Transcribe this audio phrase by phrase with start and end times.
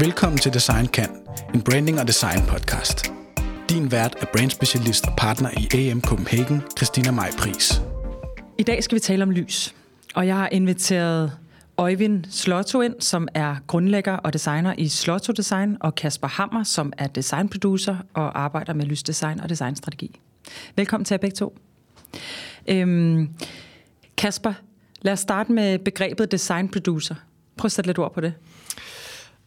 [0.00, 1.08] Velkommen til Design Kan,
[1.54, 3.12] en branding og design podcast.
[3.68, 7.82] Din vært er brandspecialist og partner i AM Copenhagen, Christina Maj Pris.
[8.58, 9.74] I dag skal vi tale om lys,
[10.14, 11.32] og jeg har inviteret
[11.78, 16.92] Øjvind Slotto ind, som er grundlægger og designer i Slotto Design, og Kasper Hammer, som
[16.98, 20.20] er designproducer og arbejder med lysdesign og designstrategi.
[20.76, 21.58] Velkommen til jer begge to.
[22.68, 23.28] Øhm,
[24.16, 24.52] Kasper,
[25.02, 27.14] lad os starte med begrebet designproducer.
[27.56, 28.34] Prøv at sætte lidt ord på det.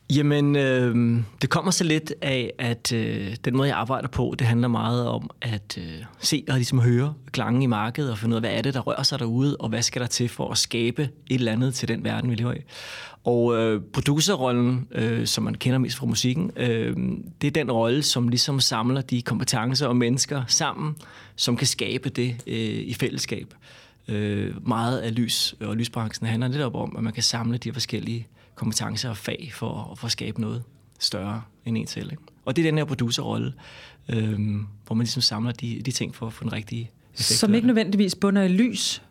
[0.10, 4.48] Jamen, øh, det kommer så lidt af, at øh, den måde, jeg arbejder på, det
[4.48, 8.36] handler meget om at øh, se og ligesom høre klangen i markedet og finde ud
[8.36, 10.58] af, hvad er det, der rører sig derude, og hvad skal der til for at
[10.58, 12.60] skabe et eller andet til den verden, vi lever i.
[13.24, 16.98] Og øh, producerrollen, øh, som man kender mest fra musikken, øh,
[17.42, 20.96] det er den rolle, som ligesom samler de kompetencer og mennesker sammen,
[21.36, 23.54] som kan skabe det øh, i fællesskab.
[24.08, 28.28] Øh, meget af lys og lysbranchen handler netop om, at man kan samle de forskellige
[28.56, 30.64] kompetencer og fag for, for at skabe noget
[31.00, 32.12] større end en selv.
[32.12, 32.24] Ikke?
[32.46, 33.54] Og det er den her producerrolle,
[34.10, 34.40] øh,
[34.86, 37.40] hvor man ligesom samler de, de ting for at få en rigtig effekt.
[37.40, 39.02] Som ikke nødvendigvis bunder i lys,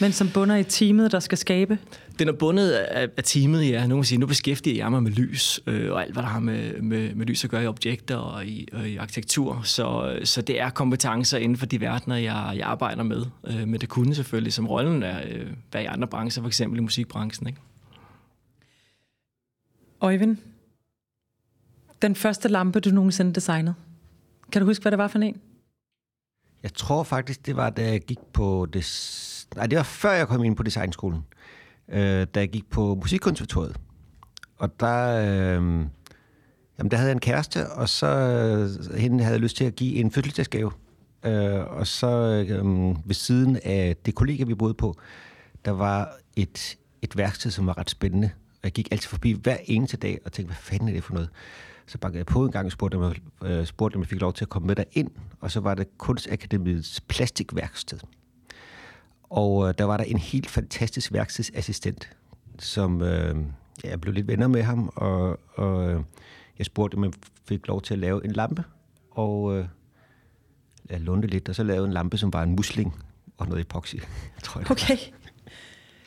[0.00, 1.78] men som bunder i teamet, der skal skabe?
[2.18, 3.86] Den er bundet af, af teamet, ja.
[3.86, 6.40] Nu kan sige, nu beskæftiger jeg mig med lys, øh, og alt, hvad der har
[6.40, 9.60] med, med, med lys at gøre i objekter og i, og i arkitektur.
[9.64, 13.24] Så, så det er kompetencer inden for de verdener, jeg, jeg arbejder med.
[13.46, 16.78] Øh, med det kunne selvfølgelig, som rollen er, øh, hvad i andre brancher, for eksempel
[16.78, 17.46] i musikbranchen.
[17.46, 17.60] Ikke?
[20.02, 20.36] Øjvind,
[22.02, 23.74] den første lampe, du nogensinde designede.
[24.52, 25.40] Kan du huske, hvad det var for en?
[26.62, 28.66] Jeg tror faktisk, det var, da jeg gik på...
[28.72, 31.24] Det, nej, det var før jeg kom ind på designskolen.
[31.88, 33.80] Øh, da jeg gik på musikkonservatoriet.
[34.58, 35.08] Og der...
[35.08, 35.86] Øh,
[36.78, 39.76] jamen, der havde jeg en kæreste, og så øh, hende havde jeg lyst til at
[39.76, 40.72] give en fødselsdagsgave.
[41.24, 42.06] Øh, og så
[42.48, 42.64] øh,
[43.08, 44.96] ved siden af det kollega, vi boede på,
[45.64, 48.30] der var et, et værksted, som var ret spændende.
[48.62, 51.14] Og jeg gik altid forbi hver eneste dag og tænkte, hvad fanden er det for
[51.14, 51.30] noget?
[51.86, 54.20] Så bankede jeg på en gang og spurgte, om jeg, øh, spurgte, om jeg fik
[54.20, 55.10] lov til at komme med ind.
[55.40, 57.98] Og så var det Kunstakademiets plastikværksted.
[59.22, 62.16] Og øh, der var der en helt fantastisk værkstedsassistent,
[62.58, 63.36] som øh,
[63.84, 66.00] ja, jeg blev lidt venner med ham, og, og øh,
[66.58, 67.12] jeg spurgte, om jeg
[67.48, 68.64] fik lov til at lave en lampe.
[69.10, 69.66] Og øh,
[70.90, 72.96] jeg lånte lidt, og så lavede en lampe, som var en musling
[73.38, 73.96] og noget epoxy,
[74.44, 74.70] tror jeg.
[74.70, 74.96] Okay.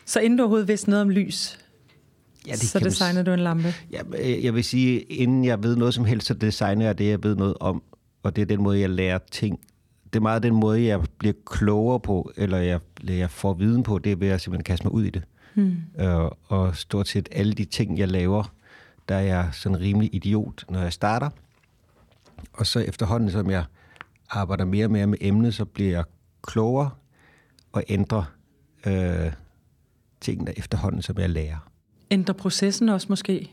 [0.05, 1.64] Så inden du overhovedet vidste noget om lys,
[2.47, 3.73] Ja, det så designer du en lampe?
[3.91, 4.01] Ja,
[4.43, 7.35] jeg vil sige, inden jeg ved noget som helst, så designer jeg det, jeg ved
[7.35, 7.83] noget om.
[8.23, 9.59] Og det er den måde, jeg lærer ting.
[10.05, 13.99] Det er meget den måde, jeg bliver klogere på, eller jeg, jeg får viden på,
[13.99, 15.23] det er ved at simpelthen kaste mig ud i det.
[15.53, 15.77] Hmm.
[15.99, 18.53] Øh, og stort set alle de ting, jeg laver,
[19.09, 21.29] der er jeg sådan rimelig idiot, når jeg starter.
[22.53, 23.63] Og så efterhånden, som jeg
[24.29, 26.03] arbejder mere og mere med emnet, så bliver jeg
[26.41, 26.89] klogere
[27.71, 28.23] og ændrer
[28.85, 29.31] øh,
[30.21, 31.71] tingene efterhånden, som jeg lærer.
[32.11, 33.51] Ændre processen også måske?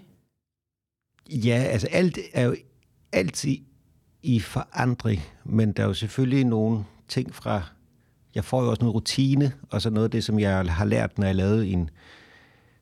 [1.30, 2.56] Ja, altså alt er jo
[3.12, 3.56] altid
[4.22, 7.62] i forandring, men der er jo selvfølgelig nogle ting fra...
[8.34, 11.18] Jeg får jo også noget rutine, og så noget af det, som jeg har lært,
[11.18, 11.90] når jeg lavede en...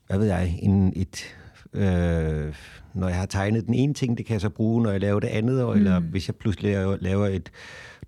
[0.07, 0.59] Hvad ved jeg?
[0.63, 1.37] En, et,
[1.73, 2.55] øh,
[2.95, 5.21] når jeg har tegnet den ene ting, det kan jeg så bruge, når jeg laver
[5.21, 5.79] det andet, og, mm.
[5.81, 7.51] eller hvis jeg pludselig laver, laver et,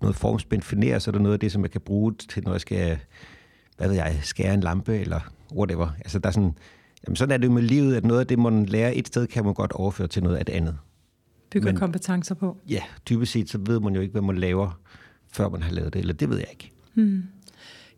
[0.03, 2.51] noget formspændt finere, så er der noget af det, som jeg kan bruge til, når
[2.51, 2.99] jeg skal,
[3.77, 5.19] hvad ved jeg, skære en lampe, eller
[5.55, 5.89] whatever.
[5.97, 6.55] Altså, der er sådan,
[7.07, 9.27] Jamen sådan er det jo med livet, at noget af det, man lærer et sted,
[9.27, 10.77] kan man godt overføre til noget af det andet.
[11.51, 12.57] Bygger Men, kompetencer på?
[12.69, 14.79] Ja, typisk set, så ved man jo ikke, hvad man laver,
[15.31, 16.71] før man har lavet det, eller det ved jeg ikke.
[16.93, 17.23] Hmm.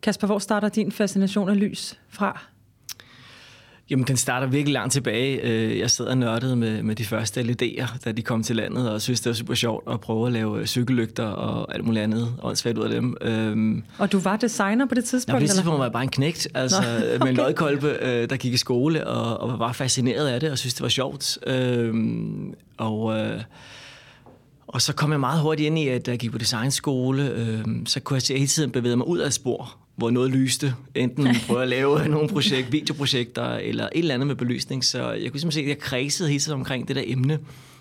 [0.02, 2.46] Kasper, hvor starter din fascination af lys fra?
[3.90, 5.40] Jamen, den starter virkelig langt tilbage.
[5.42, 8.90] Øh, jeg sad og nørdede med, med de første LED'er, da de kom til landet,
[8.90, 12.02] og synes, det var super sjovt at prøve at lave øh, cykellygter og alt muligt
[12.02, 13.16] andet åndssvagt ud af dem.
[13.20, 15.34] Øhm, og du var designer på det tidspunkt?
[15.34, 17.18] Ja, på det tidspunkt var jeg bare en knægt, altså okay.
[17.18, 20.50] med en lodkolbe, øh, der gik i skole, og, og var bare fascineret af det,
[20.50, 21.38] og synes, det var sjovt.
[21.46, 23.18] Øhm, og...
[23.18, 23.40] Øh,
[24.68, 27.64] og så kom jeg meget hurtigt ind i, at da jeg gik på designskole, øh,
[27.86, 30.74] så kunne jeg hele tiden bevæge mig ud af spor hvor noget lyste.
[30.94, 34.84] Enten prøve at lave nogle projekt, videoprojekter, eller et eller andet med belysning.
[34.84, 37.38] Så jeg kunne simpelthen se, at jeg kredsede hele tiden omkring det der emne,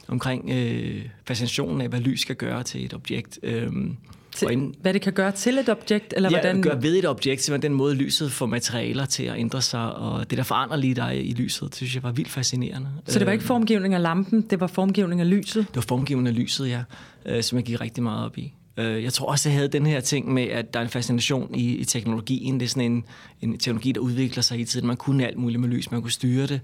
[0.08, 3.40] omkring øh, fascinationen af, hvad lys skal gøre til et objekt.
[3.44, 3.98] Øhm,
[4.36, 6.14] til, inden, hvad det kan gøre til et objekt?
[6.18, 6.62] Eller ja, hvordan?
[6.62, 10.30] gøre ved et objekt, simpelthen den måde, lyset får materialer til at ændre sig, og
[10.30, 12.90] det der forandrer lige dig i lyset, det synes jeg var vildt fascinerende.
[13.08, 15.68] Så det var ikke øhm, formgivning af lampen, det var formgivning af lyset?
[15.68, 16.84] Det var formgivning af lyset, ja,
[17.26, 18.54] øh, som jeg gik rigtig meget op i.
[18.78, 21.56] Øh, jeg tror også, jeg havde den her ting med, at der er en fascination
[21.56, 22.60] i, i teknologien.
[22.60, 23.06] Det er sådan en,
[23.42, 24.88] en teknologi, der udvikler sig i tiden.
[24.88, 26.62] Man kunne alt muligt med lys, man kunne styre det.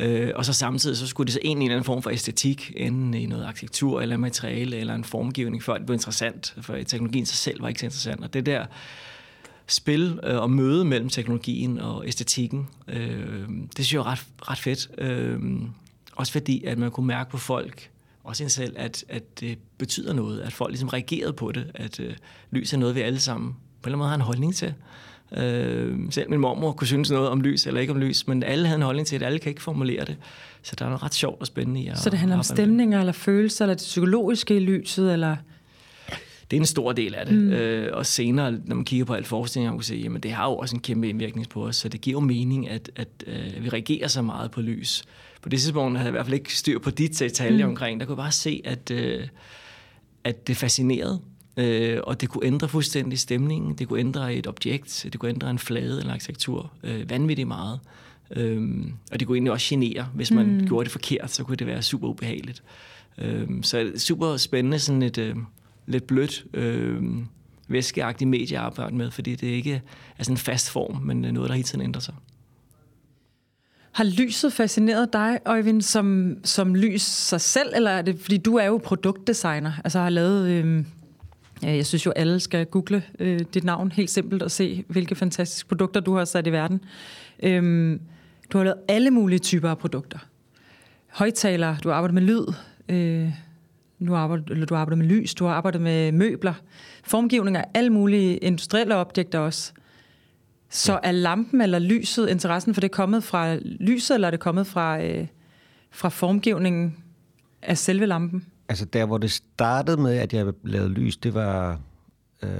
[0.00, 2.72] Øh, og så samtidig så skulle det så ind i en anden form for æstetik,
[2.76, 6.54] enten i noget arkitektur eller materiale eller en formgivning, før det blev interessant.
[6.60, 8.24] For teknologien sig selv var ikke så interessant.
[8.24, 8.66] Og det der
[9.66, 14.58] spil øh, og møde mellem teknologien og æstetikken, øh, det synes jeg er ret, ret
[14.58, 14.90] fedt.
[14.98, 15.40] Øh,
[16.16, 17.90] Også fordi, at man kunne mærke på folk,
[18.24, 22.00] også en selv, at, at det betyder noget, at folk ligesom reagerede på det, at
[22.00, 22.14] øh,
[22.50, 24.74] lys er noget, vi alle sammen på en eller anden måde har en holdning til.
[25.36, 28.66] Øh, selv min mormor kunne synes noget om lys eller ikke om lys, men alle
[28.66, 29.26] havde en holdning til det.
[29.26, 30.16] Alle kan ikke formulere det.
[30.62, 33.00] Så der er noget ret sjovt og spændende i at Så det handler om stemninger
[33.00, 35.36] eller følelser, eller det psykologiske i lyset, eller...
[36.50, 37.34] Det er en stor del af det.
[37.34, 37.50] Mm.
[37.50, 40.46] Øh, og senere, når man kigger på alt forskning, kan man se, at det har
[40.46, 41.76] jo også en kæmpe indvirkning på os.
[41.76, 45.04] Så det giver jo mening, at, at, øh, vi reagerer så meget på lys.
[45.42, 47.70] På det tidspunkt havde jeg i hvert fald ikke styr på dit detaljer mm.
[47.70, 48.00] omkring.
[48.00, 49.26] Der kunne jeg bare se, at, øh,
[50.24, 51.20] at det fascinerede.
[51.56, 53.74] Øh, og det kunne ændre fuldstændig stemningen.
[53.74, 55.06] Det kunne ændre et objekt.
[55.12, 56.72] Det kunne ændre en flade eller arkitektur.
[56.82, 57.80] Øh, vanvittigt meget.
[58.30, 60.08] Øhm, og det kunne egentlig også genere.
[60.14, 60.66] Hvis man mm.
[60.66, 62.62] gjorde det forkert, så kunne det være super ubehageligt.
[63.18, 65.36] Øhm, så super spændende, sådan et øh,
[65.90, 67.02] lidt blødt, øh,
[67.68, 69.82] væskeagtigt medie at arbejde med, fordi det ikke
[70.18, 72.14] er sådan en fast form, men noget, der hele tiden ændrer sig.
[73.92, 78.56] Har lyset fascineret dig, Øjvind, som, som lys sig selv, eller er det, fordi du
[78.56, 80.84] er jo produktdesigner, altså har lavet, øh,
[81.62, 85.68] jeg synes jo alle skal google øh, dit navn helt simpelt og se, hvilke fantastiske
[85.68, 86.80] produkter du har sat i verden.
[87.42, 87.98] Øh,
[88.52, 90.18] du har lavet alle mulige typer af produkter.
[91.08, 92.46] Højtaler, du arbejder med lyd,
[92.88, 93.32] øh,
[94.06, 96.54] du, har arbejdet, eller du har arbejdet med lys, du har arbejdet med møbler,
[97.04, 99.72] formgivninger, alle mulige industrielle objekter også.
[100.70, 104.66] Så er lampen eller lyset, interessen for det kommet fra lyset, eller er det kommet
[104.66, 105.26] fra, øh,
[105.90, 106.96] fra formgivningen
[107.62, 108.46] af selve lampen?
[108.68, 111.80] Altså der, hvor det startede med, at jeg lavede lys, det var...
[112.42, 112.50] Øh,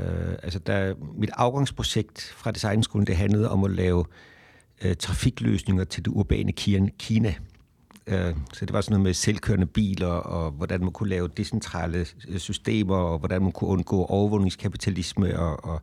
[0.43, 4.05] altså der, mit afgangsprojekt fra designskolen, det handlede om at lave
[4.85, 6.53] øh, trafikløsninger til det urbane
[6.99, 7.35] Kina.
[8.07, 12.07] Øh, så det var sådan noget med selvkørende biler, og hvordan man kunne lave decentrale
[12.29, 15.81] øh, systemer, og hvordan man kunne undgå overvågningskapitalisme, og, og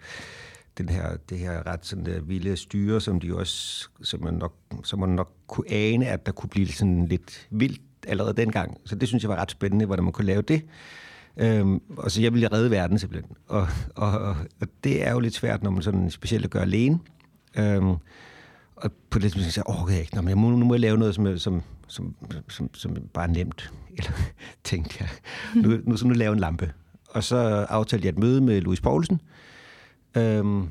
[0.78, 4.54] den her, det her ret sådan der vilde styre, som de også, som man, nok,
[4.84, 8.78] som man nok kunne ane, at der kunne blive sådan lidt vildt allerede dengang.
[8.86, 10.62] Så det synes jeg var ret spændende, hvordan man kunne lave det.
[11.38, 13.36] Øhm, og så jeg ville redde verden simpelthen.
[13.48, 14.12] Og, og,
[14.62, 17.00] og det er jo lidt svært, når man sådan specielt gør alene.
[17.58, 17.96] Øhm,
[18.76, 20.74] og på det tidspunkt sagde jeg, åh, okay, ikke, Nå, men jeg må, nu må
[20.74, 22.16] jeg lave noget, som, som, som,
[22.48, 23.72] som, som bare nemt.
[23.98, 24.12] Eller
[24.64, 25.10] tænkte jeg,
[25.56, 26.74] nu, nu, så nu lave en lampe.
[27.10, 27.38] Og så
[27.70, 29.22] aftalte jeg et møde med Louis Poulsen,
[30.16, 30.70] øhm,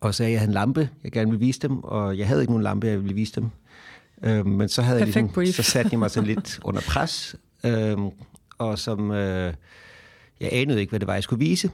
[0.00, 2.40] og sagde, at jeg havde en lampe, jeg gerne ville vise dem, og jeg havde
[2.40, 3.50] ikke nogen lampe, jeg ville vise dem.
[4.22, 5.54] Øhm, men så havde Perfect jeg ligesom, brief.
[5.54, 8.10] så satte jeg mig så lidt under pres, øhm,
[8.58, 9.54] og som øh,
[10.40, 11.70] jeg anede ikke, hvad det var, jeg skulle vise.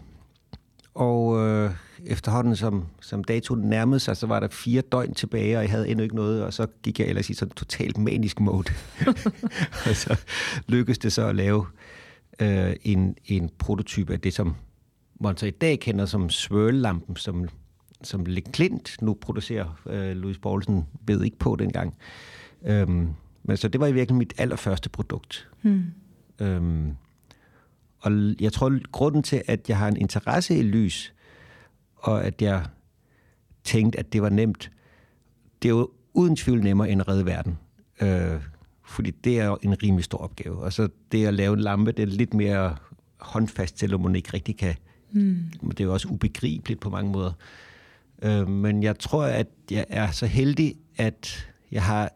[0.94, 1.70] Og øh,
[2.04, 5.88] efterhånden, som, som datoen nærmede sig, så var der fire døgn tilbage, og jeg havde
[5.88, 8.72] endnu ikke noget, og så gik jeg ellers i sådan totalt manisk mode.
[9.88, 10.20] og så
[10.66, 11.66] lykkedes det så at lave
[12.40, 14.54] øh, en, en prototype af det, som
[15.20, 17.48] man så i dag kender som svørlampen, som,
[18.02, 19.80] som Le Klint nu producerer.
[19.86, 21.94] Øh, Louis Poulsen ved ikke på dengang.
[22.64, 23.08] Øhm,
[23.42, 25.48] men så det var i virkeligheden mit allerførste produkt.
[25.62, 25.84] Hmm.
[26.40, 26.96] Øhm,
[27.98, 31.14] og jeg tror, grunden til, at jeg har en interesse i lys,
[31.96, 32.64] og at jeg
[33.64, 34.70] tænkte, at det var nemt,
[35.62, 37.58] det er jo uden tvivl nemmere end at redde verden.
[38.00, 38.40] Øh,
[38.86, 40.58] fordi det er en rimelig stor opgave.
[40.58, 42.76] Og så det at lave en lampe, det er lidt mere
[43.16, 44.74] håndfast, selvom man ikke rigtig kan.
[45.12, 45.50] Mm.
[45.70, 47.32] Det er jo også ubegribeligt på mange måder.
[48.22, 52.10] Øh, men jeg tror, at jeg er så heldig, at jeg har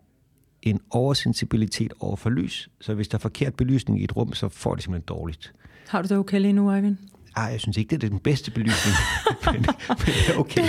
[0.63, 2.71] en oversensibilitet over for lys.
[2.81, 5.55] Så hvis der er forkert belysning i et rum, så får det simpelthen dårligt.
[5.89, 6.97] Har du det okay lige nu, Eivind?
[7.41, 8.97] Ej, jeg synes ikke, det er den bedste belysning.
[9.53, 10.63] men, men okay.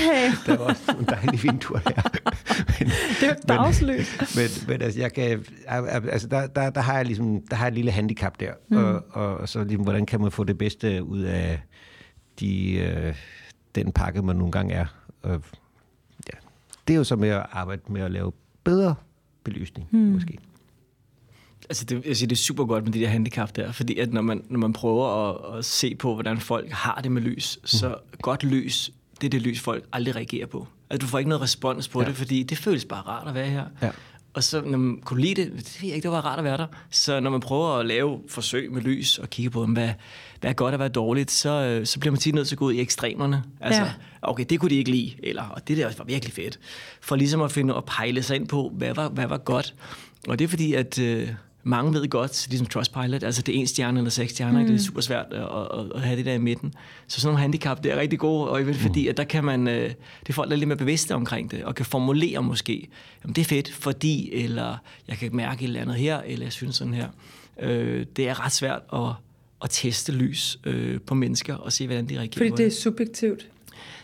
[0.45, 2.01] Der er også nogle dejlige vinduer her.
[2.79, 4.19] men, det er dagslys.
[4.19, 7.65] Men, men, men altså, jeg kan, altså, der, der, der, har jeg ligesom, der har
[7.65, 8.53] jeg et lille handicap der.
[8.69, 8.77] Mm.
[8.77, 11.61] Og, og, og, så ligesom, hvordan kan man få det bedste ud af
[12.39, 13.15] de, øh,
[13.75, 14.85] den pakke, man nogle gange er.
[15.21, 15.41] Og,
[16.33, 16.37] ja.
[16.87, 18.31] Det er jo så med at arbejde med at lave
[18.63, 18.95] bedre
[19.43, 19.99] belysning, mm.
[19.99, 20.37] måske.
[21.71, 24.13] Altså det, jeg siger, det er super godt med de der handicap der, fordi at
[24.13, 27.59] når man, når man prøver at, at se på, hvordan folk har det med lys,
[27.61, 27.67] mm.
[27.67, 30.67] så godt lys, det er det lys, folk aldrig reagerer på.
[30.89, 32.07] Altså du får ikke noget respons på ja.
[32.07, 33.65] det, fordi det føles bare rart at være her.
[33.81, 33.89] Ja.
[34.33, 36.45] Og så, når man kunne lide det, det ved jeg ikke, det var rart at
[36.45, 36.67] være der.
[36.89, 39.89] Så når man prøver at lave forsøg med lys og kigge på, hvad,
[40.39, 42.55] hvad er godt og hvad er dårligt, så, øh, så bliver man tit nødt til
[42.55, 43.43] at gå ud i ekstremerne.
[43.59, 43.91] Altså, ja.
[44.21, 46.59] okay, det kunne de ikke lide, eller og det der var virkelig fedt.
[47.01, 49.75] For ligesom at finde og pejle sig ind på, hvad var, hvad var godt.
[50.27, 50.99] Og det er fordi, at...
[50.99, 51.29] Øh,
[51.63, 54.67] mange ved godt, ligesom Trustpilot, altså det er en stjerne eller seks stjerner, mm.
[54.67, 56.73] det er super svært at, at, at, have det der i midten.
[57.07, 58.73] Så sådan nogle handicap, det er rigtig gode, og mm.
[58.73, 61.51] fordi at der kan man, øh, det er folk, der er lidt mere bevidste omkring
[61.51, 62.87] det, og kan formulere måske,
[63.23, 64.77] jamen det er fedt, fordi, eller
[65.07, 67.07] jeg kan mærke et eller andet her, eller jeg synes sådan her.
[67.59, 69.09] Øh, det er ret svært at,
[69.63, 73.47] at teste lys øh, på mennesker, og se, hvordan de reagerer Fordi det er subjektivt?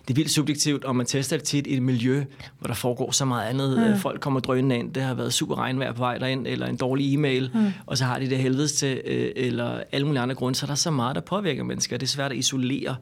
[0.07, 2.23] Det er vildt subjektivt, og man tester det tit i et miljø,
[2.59, 3.77] hvor der foregår så meget andet.
[3.77, 3.95] Ja.
[3.95, 7.13] Folk kommer drønende ind, det har været super regnvejr på vej derind, eller en dårlig
[7.13, 7.73] e-mail, ja.
[7.85, 10.59] og så har de det helvedes til, øh, eller alle mulige andre grunde.
[10.59, 11.97] Så der er så meget, der påvirker mennesker.
[11.97, 12.95] Det er svært at isolere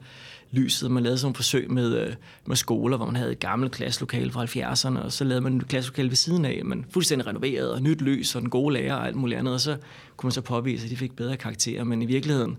[0.52, 0.90] lyset.
[0.90, 2.14] Man lavede sådan nogle forsøg med, øh,
[2.46, 5.68] med skoler, hvor man havde et gammelt klasselokale fra 70'erne, og så lavede man et
[5.68, 9.06] klasselokale ved siden af, men fuldstændig renoveret, og nyt lys, og den gode lærer og
[9.06, 9.76] alt muligt andet, og så
[10.16, 11.84] kunne man så påvise, at de fik bedre karakterer.
[11.84, 12.56] Men i virkeligheden,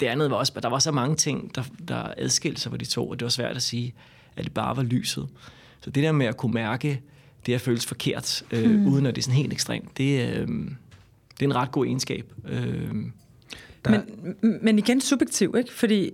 [0.00, 2.76] det andet var også, at der var så mange ting, der, der adskilte sig fra
[2.76, 3.94] de to, og det var svært at sige,
[4.36, 5.28] at det bare var lyset.
[5.80, 7.00] Så det der med at kunne mærke,
[7.46, 8.86] det at føles forkert, øh, mm.
[8.86, 10.48] uden at det er sådan helt ekstremt, det, øh,
[11.40, 12.32] det er en ret god egenskab.
[12.48, 12.90] Øh,
[13.84, 13.90] der...
[13.90, 15.72] men, men igen subjektiv, ikke?
[15.72, 16.10] Fordi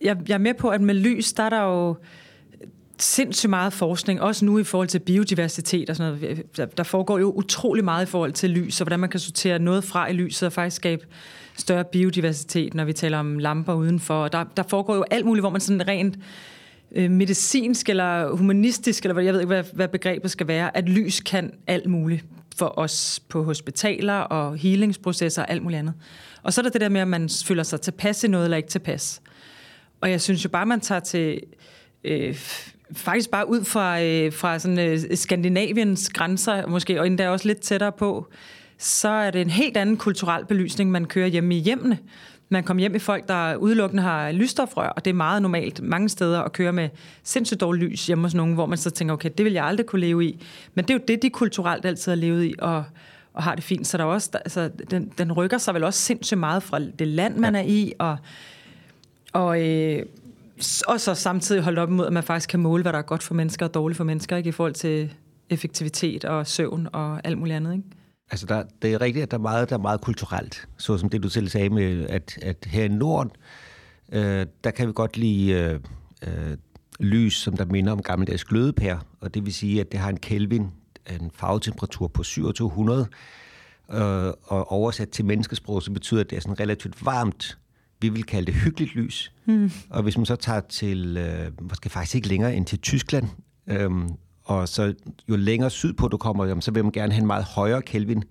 [0.00, 1.96] jeg, jeg er med på, at med lys, der er der jo
[2.98, 6.42] sindssygt meget forskning, også nu i forhold til biodiversitet og sådan noget.
[6.56, 9.58] Der, der foregår jo utrolig meget i forhold til lys, og hvordan man kan sortere
[9.58, 11.06] noget fra i lyset og faktisk skabe
[11.56, 14.28] større biodiversitet, når vi taler om lamper udenfor.
[14.28, 16.18] Der, der foregår jo alt muligt, hvor man sådan rent
[16.92, 21.20] øh, medicinsk eller humanistisk, eller jeg ved ikke, hvad, hvad begrebet skal være, at lys
[21.20, 22.24] kan alt muligt
[22.56, 25.94] for os på hospitaler og healingsprocesser og alt muligt andet.
[26.42, 28.56] Og så er der det der med, at man føler sig tilpas i noget eller
[28.56, 29.22] ikke tilpas.
[30.00, 31.40] Og jeg synes jo bare, man tager til...
[32.04, 32.36] Øh,
[32.92, 37.60] faktisk bare ud fra, øh, fra sådan, øh, Skandinaviens grænser, måske, og endda også lidt
[37.60, 38.28] tættere på,
[38.82, 41.98] så er det en helt anden kulturel belysning, man kører hjemme i hjemmene.
[42.48, 46.08] Man kommer hjem i folk, der udelukkende har lysstofrør, og det er meget normalt mange
[46.08, 46.88] steder at køre med
[47.22, 49.86] sindssygt dårligt lys hjemme hos nogen, hvor man så tænker, okay, det vil jeg aldrig
[49.86, 50.44] kunne leve i.
[50.74, 52.84] Men det er jo det, de kulturelt altid har levet i, og,
[53.34, 53.86] og har det fint.
[53.86, 57.08] Så der er også, altså, den, den rykker sig vel også sindssygt meget fra det
[57.08, 57.60] land, man ja.
[57.60, 58.16] er i, og,
[59.32, 60.02] og, øh,
[60.86, 63.22] og så samtidig holde op imod, at man faktisk kan måle, hvad der er godt
[63.22, 64.48] for mennesker og dårligt for mennesker, ikke?
[64.48, 65.14] i forhold til
[65.50, 67.72] effektivitet og søvn og alt muligt andet.
[67.72, 68.01] Ikke?
[68.32, 70.68] Altså, der, det er rigtigt, at der er meget, der er meget kulturelt.
[70.76, 73.30] Så som det, du selv sagde med, at, at her i Norden,
[74.12, 75.80] øh, der kan vi godt lide øh,
[76.26, 76.56] øh,
[77.00, 79.06] lys, som der minder om gammeldags glødepær.
[79.20, 80.70] Og det vil sige, at det har en Kelvin,
[81.10, 83.06] en farvetemperatur på 2700.
[83.92, 83.98] Øh,
[84.42, 87.58] og oversat til menneskesprog, så betyder det, at det er sådan relativt varmt.
[88.00, 89.32] Vi vil kalde det hyggeligt lys.
[89.46, 89.70] Mm.
[89.90, 93.28] Og hvis man så tager til, øh, måske faktisk ikke længere end til Tyskland,
[93.66, 93.90] øh,
[94.44, 94.94] og så
[95.28, 98.24] jo længere sydpå du kommer, så vil man gerne have en meget højere Kelvin.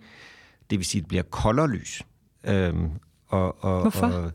[0.69, 2.01] Det vil sige, at det bliver koldere lys.
[2.43, 2.89] Øhm,
[3.27, 4.07] og, og, Hvorfor?
[4.07, 4.31] Og,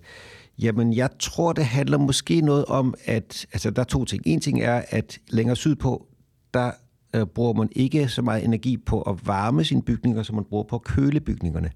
[0.58, 4.22] jamen, jeg tror, det handler måske noget om, at altså, der er to ting.
[4.26, 6.06] En ting er, at længere sydpå,
[6.54, 6.70] der
[7.14, 10.64] øh, bruger man ikke så meget energi på at varme sine bygninger, som man bruger
[10.64, 11.70] på at køle bygningerne.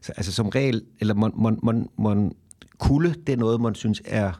[0.00, 2.32] Så, altså som regel, eller man, man, man, man,
[2.78, 4.32] kulde, det er noget, man synes er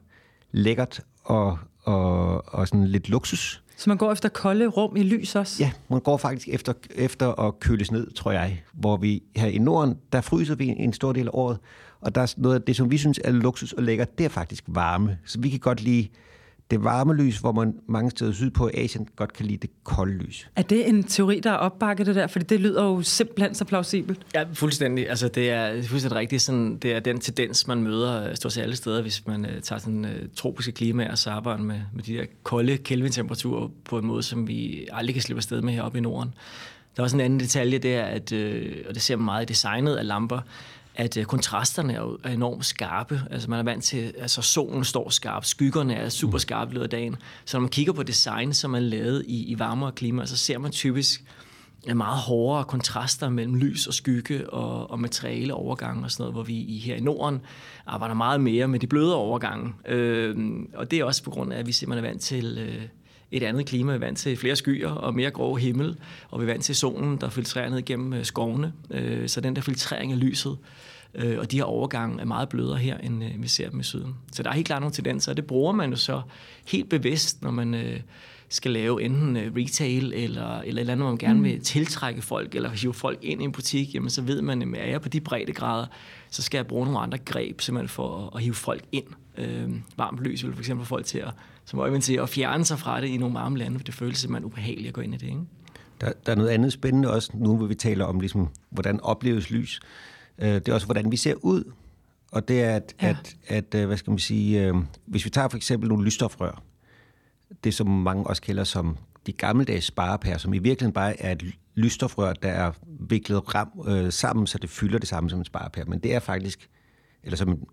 [0.53, 3.63] lækkert og, og, og sådan lidt luksus.
[3.83, 5.63] Så man går efter kolde rum i lys også?
[5.63, 8.63] Ja, man går faktisk efter, efter at køles ned, tror jeg.
[8.73, 11.59] Hvor vi her i Norden, der fryser vi en stor del af året,
[12.01, 14.29] og der er noget af det, som vi synes er luksus og lækkert, det er
[14.29, 15.19] faktisk varme.
[15.25, 16.09] Så vi kan godt lide
[16.71, 20.19] det varme lys, hvor man mange steder sydpå i Asien godt kan lide det kolde
[20.19, 20.49] lys.
[20.57, 22.27] Er det en teori, der er opbakket det der?
[22.27, 24.21] Fordi det lyder jo simpelthen så plausibelt.
[24.35, 25.09] Ja, fuldstændig.
[25.09, 26.43] Altså, det er fuldstændig rigtigt.
[26.43, 29.51] Sådan, det er den tendens, man møder øh, stort set alle steder, hvis man uh,
[29.63, 33.99] tager sådan uh, tropiske klimaer og så arbejder med, med de der kolde Kelvin-temperaturer på
[33.99, 36.35] en måde, som vi aldrig kan slippe afsted med heroppe i Norden.
[36.97, 39.43] Der er også en anden detalje, det er, at, uh, og det ser man meget
[39.43, 40.41] i designet af lamper,
[40.95, 43.23] at øh, kontrasterne er, er enormt skarpe.
[43.31, 46.85] Altså man er vant til, altså solen står skarpt, skyggerne er super skarpe i løbet
[46.85, 47.17] af dagen.
[47.45, 50.59] Så når man kigger på design, som er lavet i, i varmere klima, så ser
[50.59, 51.25] man typisk
[51.89, 56.35] øh, meget hårdere kontraster mellem lys og skygge og, og materiale overgang og sådan noget,
[56.35, 57.41] hvor vi i, her i Norden
[57.87, 59.73] arbejder meget mere med de bløde overgange.
[59.89, 60.37] Øh,
[60.75, 62.83] og det er også på grund af, at vi simpelthen er vant til øh,
[63.33, 63.93] et andet klima.
[63.93, 65.97] Vi er vant til flere skyer og mere grå himmel,
[66.31, 68.73] og vi er vant til solen, der filtrerer ned gennem øh, skovene.
[68.91, 70.59] Øh, så den der filtrering af lyset,
[71.15, 74.15] øh, og de her overgange er meget blødere her, end vi ser dem i syden.
[74.33, 76.23] Så der er helt klart nogle tendenser, og det bruger man jo så
[76.67, 78.03] helt bevidst, når man
[78.55, 81.45] skal lave enten retail eller, eller et eller andet, hvor man gerne mm.
[81.45, 84.81] vil tiltrække folk eller hive folk ind i en butik, jamen så ved man, at
[84.81, 85.87] er jeg på de brede grader,
[86.31, 89.07] så skal jeg bruge nogle andre greb simpelthen for at, at hive folk ind.
[89.39, 91.31] Øh, varmt lys vil for eksempel folk til at
[91.65, 94.19] som Øjvind siger, at fjerne sig fra det i nogle varme lande, for det føles
[94.19, 95.27] simpelthen ubehageligt at gå ind i det.
[95.27, 95.41] Ikke?
[96.01, 99.51] Der, der er noget andet spændende også nu, hvor vi taler om, ligesom, hvordan opleves
[99.51, 99.81] lys.
[100.39, 101.73] Øh, det er også, hvordan vi ser ud.
[102.33, 103.09] Og det er, at, ja.
[103.09, 104.75] at, at øh, hvad skal man sige, øh,
[105.07, 106.63] hvis vi tager for eksempel nogle lysstofrør,
[107.65, 111.55] det som mange også kalder som de gammeldags sparepærer, som i virkeligheden bare er et
[111.75, 115.85] lysstofrør, der er viklet ram, øh, sammen, så det fylder det samme som en sparepære.
[115.85, 116.69] Men det er faktisk,
[117.23, 117.65] eller som en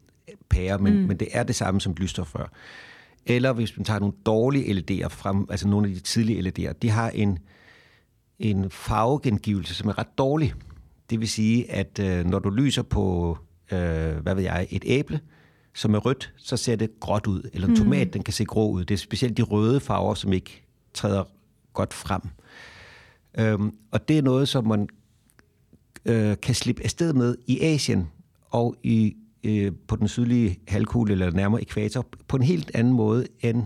[0.50, 1.08] pære, men, mm.
[1.08, 2.52] men det er det samme som et lysstofrør.
[3.26, 6.90] Eller hvis man tager nogle dårlige LED'er frem, altså nogle af de tidlige LED'er, de
[6.90, 7.40] har en,
[8.40, 10.54] en farvegengivelse, som er ret dårlig.
[11.10, 13.38] Det vil sige, at øh, når du lyser på,
[13.72, 15.20] øh, hvad ved jeg, et æble,
[15.74, 17.50] som er rødt, så ser det gråt ud.
[17.54, 18.12] Eller en tomat, Mm.
[18.12, 18.86] den kan se grå ud.
[18.86, 21.24] Det er specielt de røde farver, som ikke træder
[21.74, 22.22] godt frem.
[23.40, 24.88] Øhm, og det er noget, som man
[26.06, 28.10] øh, kan slippe afsted med i Asien
[28.50, 33.28] og i, øh, på den sydlige halvkugle, eller nærmere ekvator, på en helt anden måde
[33.40, 33.64] end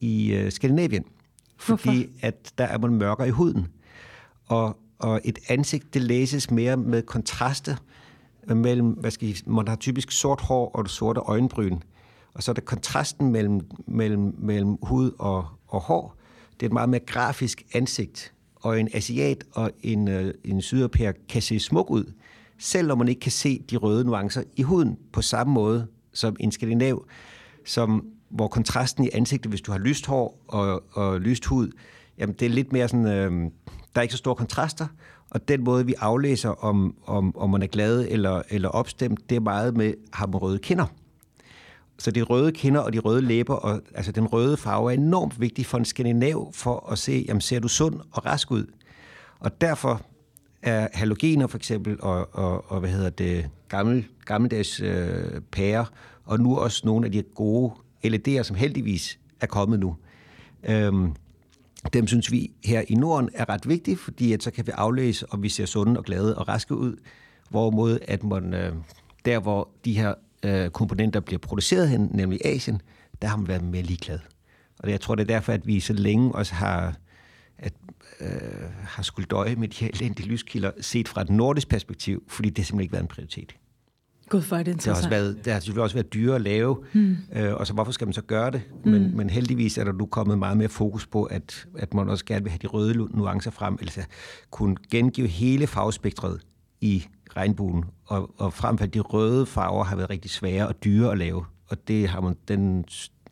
[0.00, 1.04] i øh, Skandinavien.
[1.56, 2.26] Fordi Hvorfor?
[2.26, 3.66] at der er man mørkere i huden.
[4.46, 7.76] Og, og et ansigt, det læses mere med kontraster
[8.54, 11.78] mellem, hvad skal I, man har typisk sort hår og sorte øjenbryn.
[12.34, 16.16] Og så er der kontrasten mellem, mellem, mellem hud og, og hår.
[16.54, 18.32] Det er et meget mere grafisk ansigt.
[18.56, 22.12] Og en asiat og en, øh, en sydeuropæer kan se smuk ud,
[22.58, 26.52] selvom man ikke kan se de røde nuancer i huden på samme måde som en
[26.52, 27.06] skandinav,
[27.64, 31.70] som, hvor kontrasten i ansigtet, hvis du har lyst hår og, og lyst hud,
[32.18, 33.50] jamen det er lidt mere sådan, øh,
[33.94, 34.86] der er ikke så store kontraster,
[35.36, 39.36] og den måde, vi aflæser, om, om, om man er glad eller, eller opstemt, det
[39.36, 40.86] er meget med, har man røde kinder.
[41.98, 45.40] Så de røde kinder og de røde læber, og, altså den røde farve er enormt
[45.40, 48.66] vigtig for en skandinav for at se, jamen ser du sund og rask ud?
[49.38, 50.02] Og derfor
[50.62, 55.84] er halogener for eksempel, og, og, og hvad hedder det, gammel, gammeldags øh, pærer,
[56.24, 57.72] og nu også nogle af de gode
[58.04, 59.96] LED'er, som heldigvis er kommet nu.
[60.68, 61.12] Øhm,
[61.92, 65.32] dem synes vi her i Norden er ret vigtige, fordi at så kan vi aflæse,
[65.32, 66.96] om vi ser sunde og glade og raske ud.
[67.50, 68.72] Hvorimod at man, øh,
[69.24, 72.82] der hvor de her øh, komponenter bliver produceret hen, nemlig Asien,
[73.22, 74.18] der har man været mere ligeglad.
[74.78, 76.94] Og jeg tror, det er derfor, at vi så længe også har,
[77.58, 77.72] at,
[78.20, 78.28] øh,
[78.84, 82.58] har skulle døje med de her elendige lyskilder, set fra et nordisk perspektiv, fordi det
[82.58, 83.56] har simpelthen ikke været en prioritet.
[84.28, 86.76] Gud, for det Det har, også været, det har selvfølgelig også været dyre at lave,
[86.92, 87.16] mm.
[87.36, 88.62] øh, og så hvorfor skal man så gøre det?
[88.84, 89.16] Men, Hmm.
[89.16, 92.42] men heldigvis er der nu kommet meget mere fokus på, at, at man også gerne
[92.42, 94.00] vil have de røde nuancer frem, altså
[94.50, 96.40] kunne gengive hele farvespektret
[96.80, 97.04] i
[97.36, 101.12] regnbuen, og, og frem for at de røde farver har været rigtig svære og dyre
[101.12, 102.84] at lave, og det har man, den,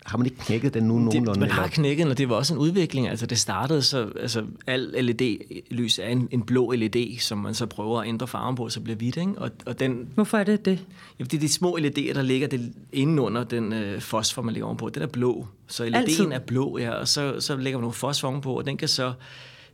[0.05, 1.31] har man ikke knækket den nu nogenlunde?
[1.31, 3.09] Det, man har knækket, og det var også en udvikling.
[3.09, 7.67] Altså det startede så, altså al LED-lys er en, en blå LED, som man så
[7.67, 9.33] prøver at ændre farven på, så bliver hvidt, ikke?
[9.37, 10.87] Og, og den, Hvorfor er det det?
[11.19, 14.55] ja, det er de små LED'er, der ligger det inde under den øh, fosfor, man
[14.55, 14.89] lægger ovenpå.
[14.89, 16.27] Den er blå, så Altid?
[16.27, 18.89] LED'en er blå, ja, og så, så lægger man nogle fosfor ovenpå, og den kan
[18.89, 19.13] så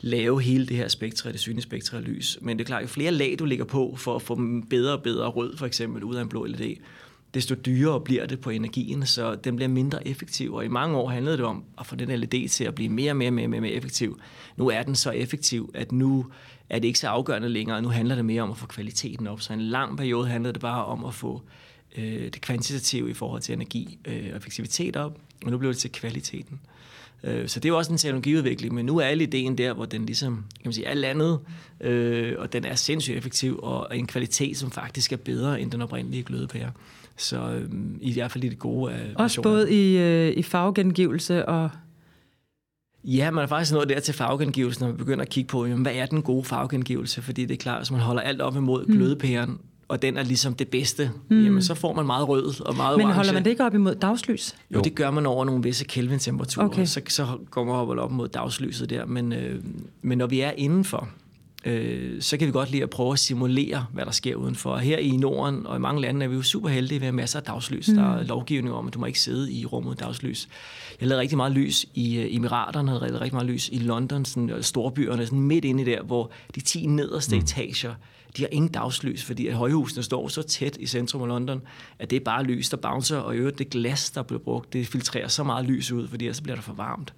[0.01, 2.39] lave hele det her spektre, det synlige spektre af lys.
[2.41, 4.41] Men det er klart, jo flere lag du lægger på for at få
[4.71, 6.77] bedre og bedre rød, for eksempel, ud af en blå LED,
[7.35, 10.55] desto dyrere bliver det på energien, så den bliver mindre effektiv.
[10.55, 13.13] Og i mange år handlede det om at få den LED til at blive mere
[13.13, 14.21] og mere, mere, mere, mere effektiv.
[14.57, 16.27] Nu er den så effektiv, at nu
[16.69, 17.83] er det ikke så afgørende længere.
[17.83, 19.41] Nu handler det mere om at få kvaliteten op.
[19.41, 21.43] Så en lang periode handlede det bare om at få
[21.97, 25.79] øh, det kvantitative i forhold til energi øh, og effektivitet op, og nu bliver det
[25.81, 26.61] til kvaliteten.
[27.25, 29.85] Øh, Så det er jo også en teknologiudvikling, men nu er alle ideen der, hvor
[29.85, 31.39] den ligesom, kan man sige, er landet,
[31.81, 35.83] øh, og den er sindssygt effektiv, og en kvalitet, som faktisk er bedre end den
[35.83, 36.71] oprindelige glødepære.
[37.21, 37.69] Så øh,
[38.01, 39.51] i hvert fald i det gode af Også versioner.
[39.51, 41.71] både i, øh, i farvegengivelse og...
[43.05, 45.83] Ja, man er faktisk nået der til farvegengivelsen, når man begynder at kigge på, jamen,
[45.83, 47.23] hvad er den gode farvegengivelse?
[47.23, 48.93] Fordi det er klart, hvis man holder alt op imod Mm.
[48.97, 51.45] glødepæren, og den er ligesom det bedste, mm.
[51.45, 53.15] jamen så får man meget rød og meget Men orange.
[53.17, 54.57] holder man det ikke op imod dagslys?
[54.75, 56.67] Jo, det gør man over nogle visse Kelvin-temperaturer.
[56.67, 56.85] Okay.
[56.85, 59.07] Så, så går man op, og op mod dagslyset der.
[59.07, 59.63] Men, øh,
[60.03, 61.09] men når vi er indenfor,
[61.65, 64.77] øh, så kan vi godt lide at prøve at simulere, hvad der sker udenfor.
[64.77, 67.17] Her i Norden og i mange lande er vi jo super heldige ved at have
[67.17, 67.89] masser af dagslys.
[67.89, 67.95] Mm.
[67.95, 70.49] Der er lovgivning om, at du må ikke sidde i rummet dagslys.
[71.01, 74.25] Jeg lavede rigtig meget lys i øh, Emiraterne, havde lavet rigtig meget lys i London,
[74.25, 77.43] sådan, øh, storbyerne, sådan midt inde i der, hvor de 10 nederste mm.
[77.43, 77.95] etager,
[78.37, 81.63] de har ingen dagslys, fordi at højhusene står så tæt i centrum af London,
[81.99, 84.73] at det er bare lys, der bouncer, og i øvrigt det glas, der bliver brugt,
[84.73, 87.15] det filtrerer så meget lys ud, fordi ellers bliver det for varmt,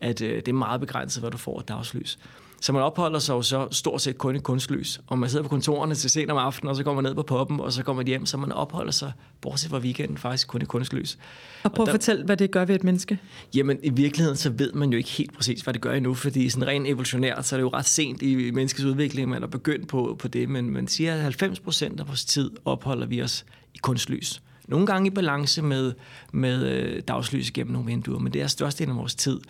[0.00, 2.18] at øh, det er meget begrænset, hvad du får af dagslys.
[2.64, 5.48] Så man opholder sig jo så stort set kun i kunstlys, og man sidder på
[5.48, 8.02] kontorerne til sent om aftenen, og så går man ned på poppen, og så kommer
[8.02, 11.18] man hjem, så man opholder sig, bortset fra weekenden, faktisk kun i kunstlys.
[11.62, 13.18] Og prøv at der- fortælle, hvad det gør ved et menneske.
[13.54, 16.48] Jamen, i virkeligheden, så ved man jo ikke helt præcis, hvad det gør endnu, fordi
[16.48, 19.88] sådan rent evolutionært, så er det jo ret sent i menneskets udvikling, man er begyndt
[19.88, 23.44] på, på det, men man siger, at 90 procent af vores tid opholder vi os
[23.74, 24.42] i kunstlys.
[24.68, 25.92] Nogle gange i balance med,
[26.32, 29.40] med øh, dagslys gennem nogle vinduer, men det er størstedelen af vores tid.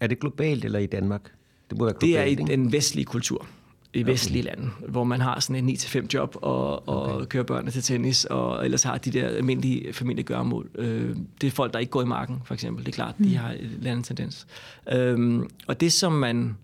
[0.00, 1.32] Er det globalt eller i Danmark?
[1.70, 2.44] Det må være globalt, Det er i ikke?
[2.44, 3.46] den vestlige kultur
[3.94, 7.26] i vestlige lande, hvor man har sådan en 9-5 job og, og okay.
[7.26, 10.70] kører børnene til tennis, og ellers har de der almindelige familiegøremål.
[10.74, 12.86] Øh, det er folk, der ikke går i marken, for eksempel.
[12.86, 13.26] Det er klart, mm.
[13.26, 14.46] de har en anden tendens.
[14.92, 16.56] Øh, og det, som man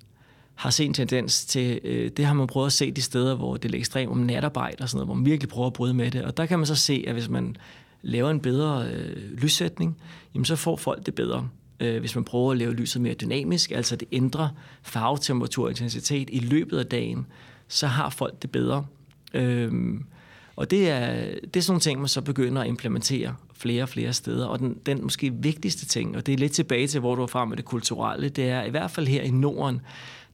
[0.55, 3.57] har set en tendens til, øh, det har man prøvet at se de steder, hvor
[3.57, 6.11] det er ekstremt om natarbejde og sådan noget, hvor man virkelig prøver at bryde med
[6.11, 6.23] det.
[6.23, 7.57] Og der kan man så se, at hvis man
[8.03, 9.97] laver en bedre øh, lyssætning,
[10.35, 11.49] jamen så får folk det bedre.
[11.81, 14.49] Øh, hvis man prøver at lave lyset mere dynamisk, altså det ændrer
[14.83, 17.27] farvetemperatur og intensitet i løbet af dagen,
[17.69, 18.87] så har folk det bedre.
[19.35, 20.05] Øhm,
[20.57, 21.11] og det er,
[21.45, 24.47] det er sådan nogle ting, man så begynder at implementere flere og flere steder.
[24.47, 27.27] Og den, den måske vigtigste ting, og det er lidt tilbage til, hvor du er
[27.27, 29.81] fra med det kulturelle, det er i hvert fald her i Norden,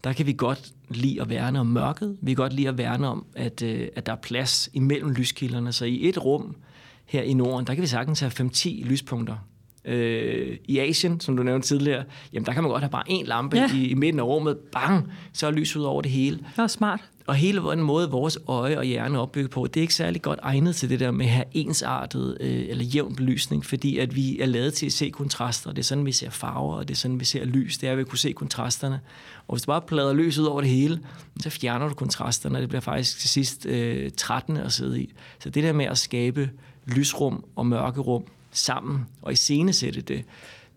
[0.04, 2.16] der kan vi godt lide at værne om mørket.
[2.20, 5.72] Vi kan godt lide at værne om, at, øh, at der er plads imellem lyskilderne.
[5.72, 6.56] Så i et rum
[7.04, 9.36] her i Norden, der kan vi sagtens have 5-10 lyspunkter.
[9.84, 13.26] Øh, I Asien, som du nævnte tidligere, jamen der kan man godt have bare en
[13.26, 13.70] lampe ja.
[13.74, 14.56] i, i midten af rummet.
[14.56, 15.12] Bang!
[15.32, 16.36] Så er lys ud over det hele.
[16.36, 17.00] Det er smart.
[17.26, 20.22] Og hele den måde, vores øje og hjerne er opbygget på, det er ikke særlig
[20.22, 24.16] godt egnet til det der med at have ensartet øh, eller jævn belysning, fordi at
[24.16, 25.70] vi er lavet til at se kontraster.
[25.70, 27.78] Det er sådan, vi ser farver, og det er sådan, vi ser lys.
[27.78, 29.00] Det er, at vi kunne se kontrasterne.
[29.48, 31.00] Og hvis du bare plader lys ud over det hele,
[31.40, 35.12] så fjerner du kontrasterne, og det bliver faktisk til sidst øh, trættende at sidde i.
[35.38, 36.50] Så det der med at skabe
[36.86, 40.24] lysrum og mørkerum sammen og iscenesætte det,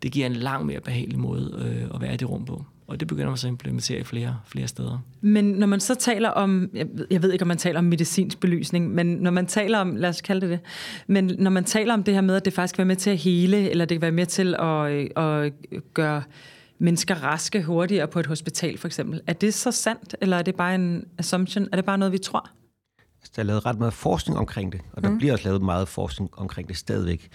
[0.03, 2.65] det giver en langt mere behagelig måde øh, at være i det rum på.
[2.87, 4.99] Og det begynder man så at implementere i flere, flere steder.
[5.21, 6.69] Men når man så taler om,
[7.11, 10.09] jeg ved ikke, om man taler om medicinsk belysning, men når man taler om, lad
[10.09, 10.59] os kalde det det,
[11.07, 13.09] men når man taler om det her med, at det faktisk kan være med til
[13.09, 15.53] at hele, eller det kan være med til at, at
[15.93, 16.23] gøre
[16.79, 20.55] mennesker raske hurtigere på et hospital for eksempel, er det så sandt, eller er det
[20.55, 21.67] bare en assumption?
[21.71, 22.49] Er det bare noget, vi tror?
[23.21, 25.17] Altså, der er lavet ret meget forskning omkring det, og der mm.
[25.17, 27.29] bliver også lavet meget forskning omkring det stadigvæk.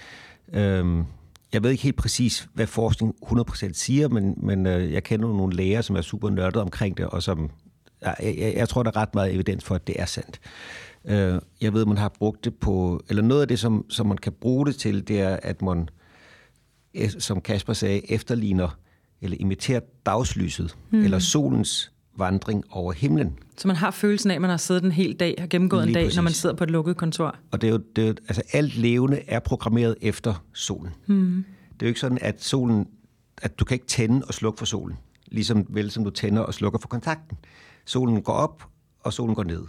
[0.53, 1.05] Øhm,
[1.53, 5.57] jeg ved ikke helt præcis, hvad forskning 100% siger, men, men øh, jeg kender nogle
[5.57, 7.51] læger, som er super nørdet omkring det, og som
[8.03, 10.41] jeg, jeg, jeg tror, der er ret meget evidens for, at det er sandt.
[11.05, 14.19] Øh, jeg ved, man har brugt det på, eller noget af det, som, som man
[14.19, 15.89] kan bruge det til, det er, at man,
[17.19, 18.79] som Kasper sagde, efterligner
[19.21, 21.05] eller imiterer dagslyset, mm.
[21.05, 23.39] eller solens vandring over himlen.
[23.57, 25.91] Så man har følelsen af, at man har siddet en hel dag og gennemgået Lige
[25.91, 26.17] en dag, præcis.
[26.17, 27.37] når man sidder på et lukket kontor.
[27.51, 30.93] Og det er jo, det er jo, altså alt levende er programmeret efter solen.
[31.07, 31.45] Hmm.
[31.73, 32.87] Det er jo ikke sådan, at solen,
[33.43, 34.97] at du kan ikke tænde og slukke for solen.
[35.27, 37.39] Ligesom vel som du tænder og slukker for kontakten.
[37.85, 38.65] Solen går op,
[39.01, 39.63] og solen går ned.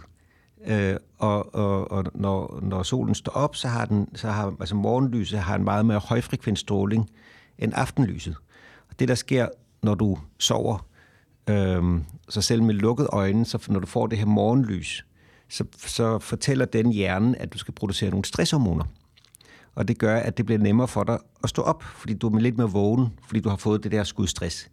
[0.66, 4.74] Øh, og og, og når, når solen står op, så har den, så har, altså
[4.74, 7.10] morgenlyset har en meget mere højfrekvent stråling
[7.58, 8.36] end aftenlyset.
[8.88, 9.48] Og det, der sker,
[9.82, 10.86] når du sover,
[11.50, 15.04] Øhm, så selv med lukkede øjne, så når du får det her morgenlys,
[15.48, 18.84] så, så fortæller den hjernen, at du skal producere nogle stresshormoner.
[19.74, 22.38] Og det gør, at det bliver nemmere for dig at stå op, fordi du er
[22.38, 24.70] lidt mere vågen, fordi du har fået det der skudstress.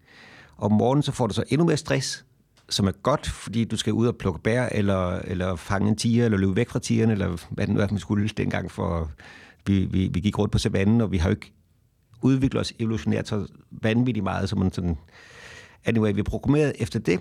[0.58, 2.26] Og om morgenen så får du så endnu mere stress,
[2.70, 6.26] som er godt, fordi du skal ud og plukke bær, eller, eller fange en tiger,
[6.26, 9.12] eller løbe væk fra tigeren, eller hvad det nu er, man skulle dengang, for
[9.68, 11.54] vi, vi, vi gik rundt på savannen, og vi har jo ikke
[12.22, 14.98] udviklet os evolutionært så vanvittigt meget, som man sådan
[15.86, 17.20] Anyway, vi programmerede efter det,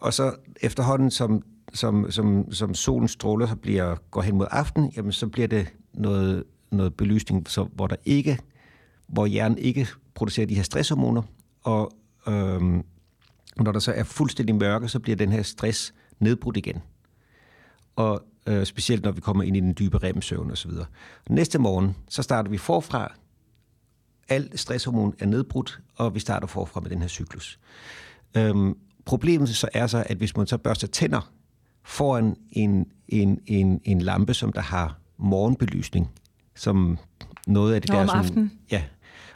[0.00, 1.42] og så efterhånden, som,
[1.74, 5.68] som, som, som solens stråler, så bliver, går hen mod aften, jamen så bliver det
[5.94, 8.38] noget, noget belysning, så, hvor der ikke,
[9.06, 11.22] hvor hjernen ikke producerer de her stresshormoner,
[11.62, 11.92] og
[12.28, 12.84] øhm,
[13.56, 16.82] når der så er fuldstændig mørke, så bliver den her stress nedbrudt igen.
[17.96, 20.70] Og øh, specielt når vi kommer ind i den dybe remsøvn osv.
[21.30, 23.14] Næste morgen, så starter vi forfra,
[24.28, 27.58] alt stresshormon er nedbrudt, og vi starter forfra med den her cyklus.
[28.36, 31.32] Øhm, problemet så er så, at hvis man så børster tænder
[31.84, 36.10] foran en, en, en, en lampe, som der har morgenbelysning,
[36.56, 36.98] som
[37.46, 38.02] noget af det Nå, der...
[38.02, 38.52] om sådan, aftenen?
[38.70, 38.82] Ja,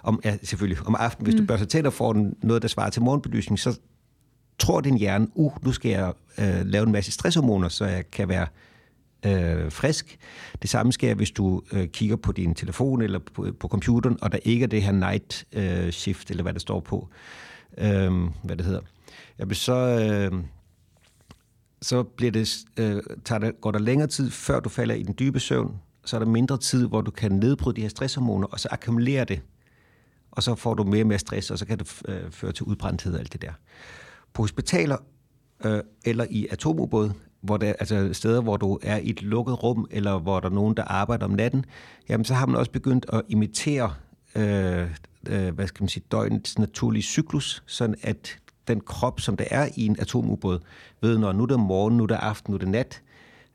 [0.02, 0.86] om, ja, selvfølgelig.
[0.86, 1.40] Om aftenen, hvis mm.
[1.40, 3.78] du børster tænder foran noget, der svarer til morgenbelysning, så
[4.58, 8.28] tror din hjerne, uh, nu skal jeg øh, lave en masse stresshormoner, så jeg kan
[8.28, 8.46] være
[9.26, 10.18] øh, frisk.
[10.62, 14.32] Det samme sker, hvis du øh, kigger på din telefon eller på, på computeren, og
[14.32, 17.08] der ikke er det her night øh, shift, eller hvad det står på,
[17.78, 18.12] øh,
[18.44, 18.80] hvad det hedder.
[19.38, 20.44] Jamen, så, øh,
[21.82, 25.14] så bliver det, øh, tager det, går der længere tid, før du falder i den
[25.18, 28.60] dybe søvn, så er der mindre tid, hvor du kan nedbryde de her stresshormoner, og
[28.60, 29.40] så akkumulere det,
[30.30, 32.64] og så får du mere og mere stress, og så kan det øh, føre til
[32.64, 33.52] udbrændthed og alt det der.
[34.32, 34.96] På hospitaler
[35.64, 39.86] øh, eller i atomubåde hvor der, altså steder, hvor du er i et lukket rum,
[39.90, 41.64] eller hvor der er nogen, der arbejder om natten,
[42.08, 43.94] jamen så har man også begyndt at imitere,
[44.36, 44.90] øh,
[45.28, 49.68] øh, hvad skal man sige, døgnets naturlige cyklus, sådan at den krop, som der er
[49.76, 50.58] i en atomubåd,
[51.00, 53.02] ved, når nu er det morgen, nu er det aften, nu er det nat,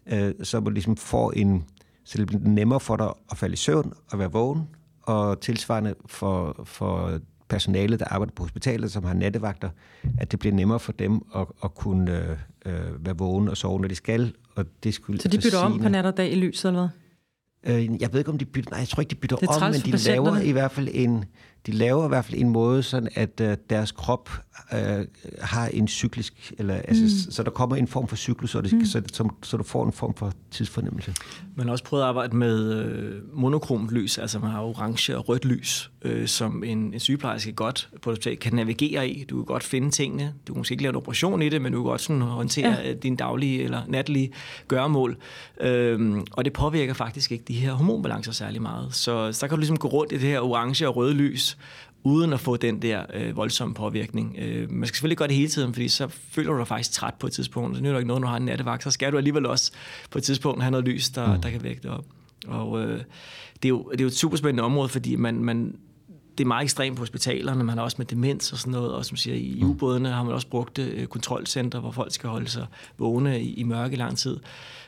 [0.07, 1.65] øh, så man ligesom får en,
[2.03, 4.67] så det bliver nemmere for dig at falde i søvn og være vågen,
[5.01, 9.69] og tilsvarende for, for personale, der arbejder på hospitalet, som har nattevagter,
[10.17, 13.81] at det bliver nemmere for dem at, at kunne øh, øh, være vågne og sove,
[13.81, 14.33] når de skal.
[14.55, 17.75] Og det skulle så de bytter om på nat og dag i lyset, eller hvad?
[17.75, 18.71] Øh, jeg ved ikke, om de bytter...
[18.71, 21.25] Nej, jeg tror ikke, de bytter om, men de laver i hvert fald en...
[21.67, 24.29] de laver i hvert fald en måde, sådan at øh, deres krop
[24.73, 25.05] øh,
[25.41, 27.31] har en cyklisk, eller, altså, mm.
[27.31, 28.85] så der kommer en form for cyklus, så, det, mm.
[28.85, 31.13] så, så, så du får en form for tidsfornemmelse.
[31.55, 35.29] Man har også prøvet at arbejde med øh, monokromt lys, altså man har orange og
[35.29, 39.23] rødt lys, øh, som en, en sygeplejerske godt på hospital kan navigere i.
[39.23, 40.33] Du kan godt finde tingene.
[40.47, 42.77] Du kan måske ikke lave en operation i det, men du kan godt sådan håndtere
[42.83, 42.93] ja.
[42.93, 44.31] din daglige eller natlige
[44.67, 45.17] gøremål.
[45.61, 48.95] Øh, og det påvirker faktisk ikke de her hormonbalancer særlig meget.
[48.95, 51.56] Så, så der kan du ligesom gå rundt i det her orange og røde lys,
[52.03, 54.35] uden at få den der øh, voldsomme påvirkning.
[54.39, 57.13] Øh, man skal selvfølgelig gøre det hele tiden, fordi så føler du dig faktisk træt
[57.13, 57.77] på et tidspunkt.
[57.77, 59.71] Så er der ikke noget, når du har en nattevagt, så skal du alligevel også
[60.11, 61.41] på et tidspunkt have noget lys, der, mm.
[61.41, 62.05] der kan vække dig op.
[62.47, 63.01] Og øh,
[63.63, 65.75] det, er jo, det er jo et super spændende område, fordi man, man,
[66.37, 69.05] det er meget ekstremt på hospitalerne, man har også med demens og sådan noget, og
[69.05, 69.69] som siger, i mm.
[69.69, 72.65] ubådene har man også brugt øh, kontrolcenter, hvor folk skal holde sig
[72.97, 74.39] vågne i, i mørke lang tid.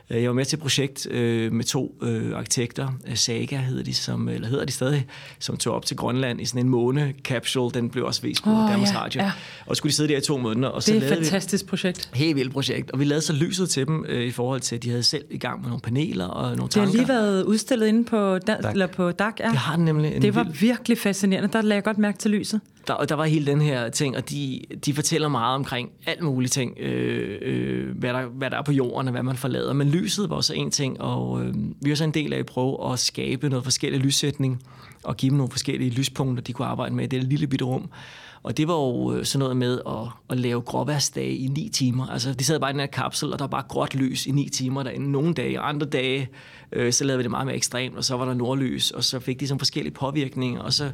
[0.10, 3.94] Øh, jeg var med til et projekt øh, med to øh, arkitekter, Saga hedder de,
[3.94, 5.06] som, eller hedder de stadig,
[5.40, 7.72] som tog op til Grønland i sådan en måne-capsule.
[7.74, 9.22] Den blev også vist på oh, Danmarks ja, Radio.
[9.22, 9.32] Ja.
[9.66, 10.68] Og skulle de sidde der i to måneder.
[10.68, 12.10] Og så det er et fantastisk vi, projekt.
[12.14, 12.92] Helt vildt projekt.
[12.92, 15.38] Og vi lavede så lyset til dem i forhold til, at de havde selv i
[15.38, 16.92] gang med nogle paneler og nogle tanker.
[16.92, 19.34] Det har lige været udstillet inde på, da, Eller på DAC.
[19.40, 19.48] Ja.
[19.48, 20.22] Det har den nemlig.
[20.22, 20.56] Det var vild...
[20.56, 21.50] virkelig fascinerende.
[21.54, 22.62] Der lagde jeg godt mærke til lyset.
[22.90, 26.22] Der, og der var hele den her ting, og de, de fortæller meget omkring alt
[26.22, 29.74] muligt ting, øh, øh, hvad, der, hvad der er på jorden og hvad man forlader.
[29.74, 32.46] Men lyset var også en ting, og øh, vi var så en del af at
[32.46, 34.64] prøve at skabe noget forskellig lyssætning
[35.04, 37.90] og give dem nogle forskellige lyspunkter, de kunne arbejde med i det lille bitte rum.
[38.44, 42.08] Og det var jo øh, sådan noget med at, at lave gråværsdage i ni timer.
[42.08, 44.32] Altså, de sad bare i den her kapsel, og der var bare gråt lys i
[44.32, 45.12] ni timer derinde.
[45.12, 46.30] Nogle dage, og andre dage,
[46.72, 49.20] øh, så lavede vi det meget mere ekstremt, og så var der nordlys, og så
[49.20, 50.92] fik de sådan forskellige påvirkninger, og så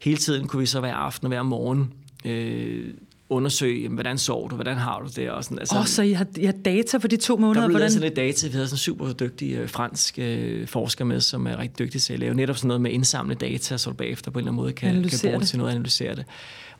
[0.00, 1.92] hele tiden kunne vi så hver aften og hver morgen
[2.24, 2.94] øh,
[3.28, 5.30] undersøge, jamen, hvordan sover du, hvordan har du det?
[5.30, 7.60] Og sådan, altså, oh, så I har, I har data for de to måneder?
[7.60, 7.90] Der blev hvordan?
[7.90, 8.46] sådan lidt data.
[8.46, 12.02] Vi havde sådan en super dygtig øh, fransk øh, forsker med, som er rigtig dygtig
[12.02, 14.52] til at lave netop sådan noget med indsamle data, så du bagefter på en eller
[14.52, 16.24] anden måde kan, kan bruge det til noget og analysere det.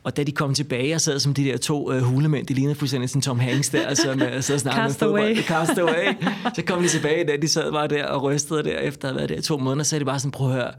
[0.03, 2.75] Og da de kom tilbage og sad som de der to øh, hulemænd, de lignede
[2.75, 5.43] fuldstændig sådan Tom Hanks der, altså med sad og snakkede Cast med fodbold.
[5.43, 6.13] Cast away.
[6.55, 9.17] Så kom de tilbage, da de sad bare der og rystede der, efter at have
[9.17, 10.71] været der i to måneder, så er de bare sådan, prøv at høre,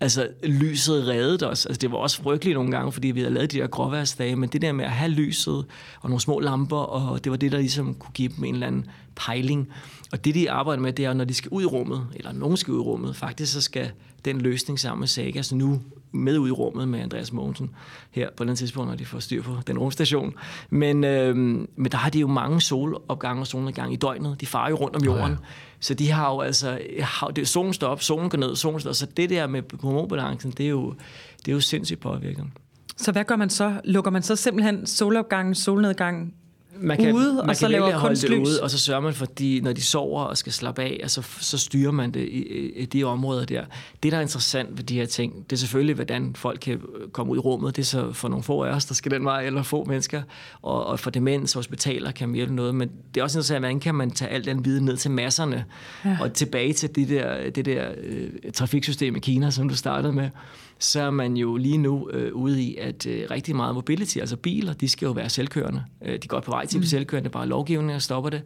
[0.00, 1.66] altså lyset reddede os.
[1.66, 4.48] Altså, det var også frygteligt nogle gange, fordi vi havde lavet de der gråværsdage, men
[4.48, 5.64] det der med at have lyset
[6.00, 8.66] og nogle små lamper, og det var det, der ligesom kunne give dem en eller
[8.66, 9.68] anden pejling.
[10.12, 12.56] Og det, de arbejder med, det er, når de skal ud i rummet, eller nogen
[12.56, 13.90] skal ud i rummet, faktisk så skal
[14.24, 15.80] den løsning sammen med Saga, nu
[16.16, 17.70] med ud i rummet med Andreas Mogensen
[18.10, 20.34] her på den tidspunkt, når de får styr på den rumstation.
[20.70, 24.40] Men, øh, men der har de jo mange solopgange og solnedgang i døgnet.
[24.40, 25.30] De farer jo rundt om jorden.
[25.30, 25.36] Ja.
[25.80, 28.92] Så de har jo altså, har, det, solen står op, solen går ned, solen står
[28.92, 30.94] Så det der med hormonbalancen, det er jo,
[31.38, 32.50] det er jo sindssygt påvirkende.
[32.96, 33.80] Så hvad gør man så?
[33.84, 36.34] Lukker man så simpelthen solopgang, solnedgang
[36.80, 39.60] man kan, ude, man og så laver det ude, og så sørger man for, de,
[39.60, 43.04] når de sover og skal slappe af, altså, så styrer man det i, i de
[43.04, 43.64] områder der.
[44.02, 46.80] Det, der er interessant ved de her ting, det er selvfølgelig, hvordan folk kan
[47.12, 47.76] komme ud i rummet.
[47.76, 50.22] Det er så for nogle få af os, der skal den vej, eller få mennesker.
[50.62, 52.74] Og, og for demens og hospitaler kan man hjælpe noget.
[52.74, 55.64] Men det er også interessant, hvordan kan man tage al den viden ned til masserne,
[56.04, 56.16] ja.
[56.20, 60.30] og tilbage til det der, det der øh, trafiksystem i Kina, som du startede med
[60.78, 64.36] så er man jo lige nu øh, ude i, at øh, rigtig meget mobility, altså
[64.36, 65.84] biler, de skal jo være selvkørende.
[66.02, 66.90] Øh, de er godt på vej til at blive mm.
[66.90, 68.42] selvkørende, bare lovgivningen stopper det.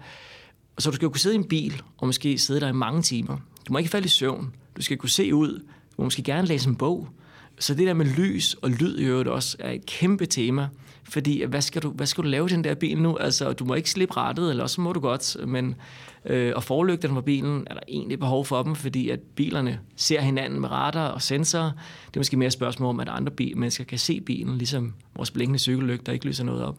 [0.79, 3.03] Så du skal jo kunne sidde i en bil, og måske sidde der i mange
[3.03, 3.37] timer.
[3.69, 4.55] Du må ikke falde i søvn.
[4.77, 5.59] Du skal kunne se ud.
[5.59, 7.09] Du må måske gerne læse en bog.
[7.59, 10.69] Så det der med lys og lyd i øvrigt også er et kæmpe tema.
[11.05, 13.17] Fordi hvad skal, du, hvad skal du lave i den der bil nu?
[13.17, 15.37] Altså, du må ikke slippe rettet, eller også må du godt.
[15.47, 15.75] Men,
[16.25, 20.21] øh, og forlygterne på bilen er der egentlig behov for dem, fordi at bilerne ser
[20.21, 21.71] hinanden med radar og sensorer.
[22.07, 24.95] Det er måske mere et spørgsmål om, at andre bil, mennesker kan se bilen, ligesom
[25.17, 26.79] vores blinkende cykellygter ikke lyser noget op.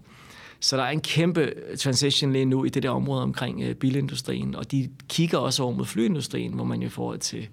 [0.61, 4.55] Så der er en kæmpe transition lige nu i det der område omkring øh, bilindustrien,
[4.55, 7.49] og de kigger også over mod flyindustrien, hvor man jo får til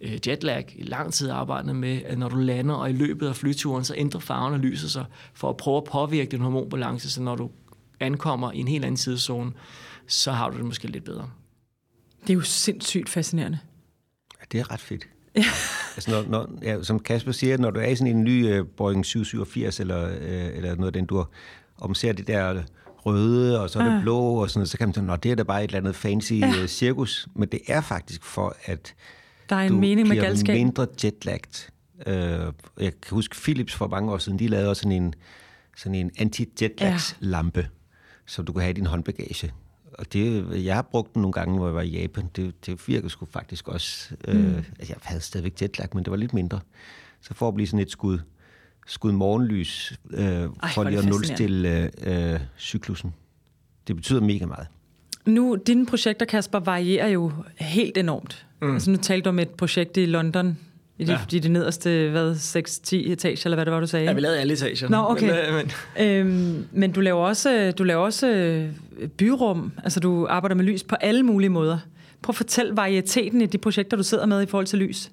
[0.00, 3.36] øh, jetlag i lang tid arbejdet med, at når du lander, og i løbet af
[3.36, 7.22] flyturen, så ændrer farven og lyset sig, for at prøve at påvirke din hormonbalance, så
[7.22, 7.50] når du
[8.00, 9.52] ankommer i en helt anden tidszone,
[10.06, 11.30] så har du det måske lidt bedre.
[12.20, 13.58] Det er jo sindssygt fascinerende.
[14.40, 15.08] Ja, det er ret fedt.
[15.36, 15.44] Ja.
[15.96, 18.66] altså når, når, ja, som Kasper siger, når du er i sådan en ny uh,
[18.66, 21.30] Boeing 787 eller, uh, eller noget af den, du har,
[21.84, 22.62] og man ser det der
[23.06, 24.00] røde, og så er det ja.
[24.00, 25.96] blå, og sådan noget, så kan man tænke, det er da bare et eller andet
[25.96, 26.48] fancy ja.
[26.48, 27.28] uh, cirkus.
[27.34, 28.94] Men det er faktisk for, at
[29.48, 30.54] der er en du mening med galskab.
[30.56, 31.70] mindre jetlagt.
[32.06, 35.14] Uh, jeg kan huske, Philips for mange år siden, de lavede også sådan en,
[35.76, 37.66] sådan en anti-jetlags-lampe, ja.
[38.26, 39.52] som du kunne have i din håndbagage.
[39.98, 42.30] Og det, jeg har brugt den nogle gange, hvor jeg var i Japan.
[42.36, 44.14] Det, det virker sgu faktisk også...
[44.28, 44.50] Øh, mm.
[44.50, 46.60] Uh, altså, jeg havde stadigvæk jetlag, men det var lidt mindre.
[47.20, 48.18] Så for at blive sådan et skud,
[48.86, 53.14] skud morgenlys, øh, Ej, for lige at nulstille øh, cyklusen.
[53.88, 54.66] Det betyder mega meget.
[55.26, 58.46] Nu, dine projekter, Kasper, varierer jo helt enormt.
[58.62, 58.72] Mm.
[58.74, 60.58] Altså, nu talte du om et projekt i London,
[60.98, 61.18] I de, Ja.
[61.30, 64.06] de, de nederste, hvad, 6-10 etager, eller hvad det var, du sagde?
[64.06, 64.88] Ja, vi lavede alle etager.
[64.88, 65.52] Nå, okay.
[65.52, 68.68] Men, men, Øhm, men du laver også, du laver også øh,
[69.08, 71.78] byrum, altså du arbejder med lys på alle mulige måder.
[72.22, 75.10] Prøv at fortæl varieteten i de projekter, du sidder med i forhold til lys.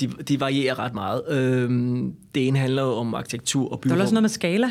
[0.00, 1.22] De, de varierer ret meget.
[1.28, 4.00] Øhm, det ene handler jo om arkitektur og Der er byrum.
[4.00, 4.70] også noget med skala.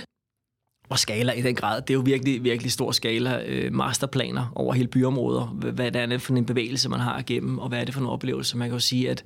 [0.89, 1.81] Og skala i den grad.
[1.81, 3.43] Det er jo virkelig, virkelig stor skala.
[3.47, 5.45] Øh, masterplaner over hele byområder.
[5.45, 8.01] Hvad hvad er det for en bevægelse, man har igennem, og hvad er det for
[8.01, 8.57] en oplevelse?
[8.57, 9.23] Man kan jo sige, at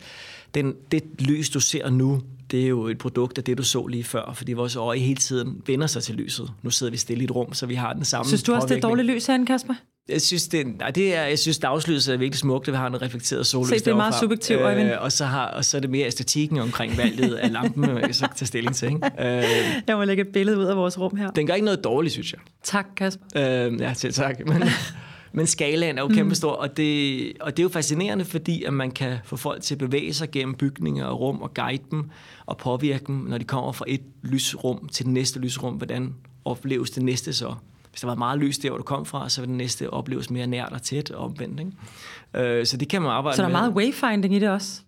[0.54, 2.22] den, det lys, du ser nu,
[2.52, 5.16] det er jo et produkt af det, du så lige før, fordi vores øje hele
[5.16, 6.52] tiden vender sig til lyset.
[6.64, 8.68] Nu sidder vi stille i et rum, så vi har den samme Synes du også,
[8.68, 9.74] det er dårligt lys herinde, Kasper?
[10.10, 12.88] Jeg synes, det, nej, det er, jeg synes dagslys er virkelig smukt, at vi har
[12.88, 14.92] en reflekteret sollys Se, det er meget subjektivt, Øjvind.
[14.92, 18.14] og, så har, og så er det mere æstetikken omkring valget af lampen, man kan
[18.14, 18.88] så tage stilling til.
[18.88, 19.06] Ikke?
[19.20, 19.44] Øh,
[19.88, 21.32] Jeg må lægge et billede ud af vores rum her.
[21.32, 22.40] den gør ikke noget dårligt, synes jeg.
[22.64, 23.26] Tak, Kasper.
[23.68, 24.36] Øh, ja, til tak.
[24.48, 24.64] Men,
[25.34, 28.92] men skalaen er jo kæmpestor, og det, og det er jo fascinerende, fordi at man
[28.92, 32.10] kan få folk til at bevæge sig gennem bygninger og rum og guide dem
[32.46, 35.74] og påvirke dem, når de kommer fra et lysrum til det næste lysrum.
[35.74, 36.14] Hvordan
[36.46, 37.56] opleves det næste så?
[37.96, 40.30] Hvis der var meget lys der, hvor du kom fra, så vil det næste opleves
[40.30, 41.60] mere nært og tæt og omvendt.
[41.60, 42.50] Ikke?
[42.60, 43.60] Øh, så det kan man arbejde Så der er med.
[43.60, 44.82] meget wayfinding i det også.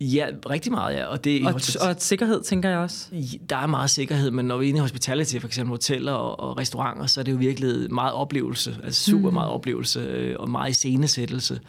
[0.00, 1.04] Ja, rigtig meget, ja.
[1.06, 3.06] Og, det, Og, og sikkerhed, tænker jeg også.
[3.50, 6.40] der er meget sikkerhed, men når vi er inde i hospitality, for eksempel hoteller og,
[6.40, 10.50] og restauranter, så er det jo virkelig meget oplevelse, altså super meget oplevelse øh, og
[10.50, 11.60] meget iscenesættelse,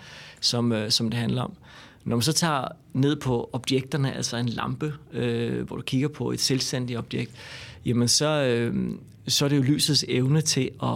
[0.42, 1.54] som, øh, som det handler om.
[2.06, 6.32] Når man så tager ned på objekterne, altså en lampe, øh, hvor du kigger på
[6.32, 7.32] et selvstændigt objekt,
[7.86, 8.92] jamen så, øh,
[9.28, 10.90] så er det jo lysets evne til at,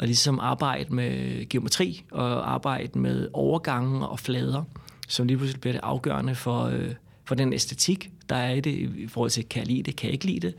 [0.00, 4.62] at ligesom arbejde med geometri og arbejde med overgange og flader,
[5.08, 8.70] som lige pludselig bliver det afgørende for, øh, for den æstetik, der er i det,
[8.96, 10.54] i forhold til, kan jeg lide det, kan jeg ikke lide det.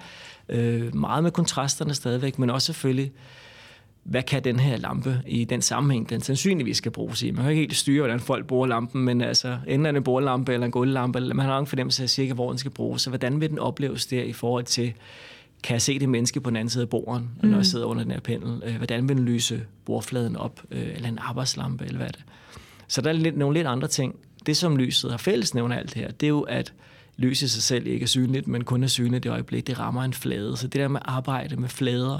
[0.49, 3.11] Øh, meget med kontrasterne stadigvæk, men også selvfølgelig,
[4.03, 7.31] hvad kan den her lampe i den sammenhæng, den sandsynligvis skal bruges i.
[7.31, 10.03] Man kan ikke helt styre, hvordan folk bruger lampen, men altså, enten er det en
[10.03, 13.01] bordlampe eller en gulvlampe, eller man har en fornemmelse af cirka, hvor den skal bruges.
[13.01, 14.93] Så hvordan vil den opleves der i forhold til,
[15.63, 17.49] kan jeg se det menneske på den anden side af borden, mm.
[17.49, 18.63] når jeg sidder under den her pendel?
[18.65, 22.23] Øh, hvordan vil den lyse bordfladen op, øh, eller en arbejdslampe, eller hvad er det?
[22.87, 24.15] Så der er lidt, nogle lidt andre ting.
[24.45, 26.73] Det, som lyset har fællesnævner alt det her, det er jo, at
[27.17, 29.79] lys i sig selv ikke er synligt, men kun er synligt i det øjeblik, det
[29.79, 30.57] rammer en flade.
[30.57, 32.19] Så det der med at arbejde med flader,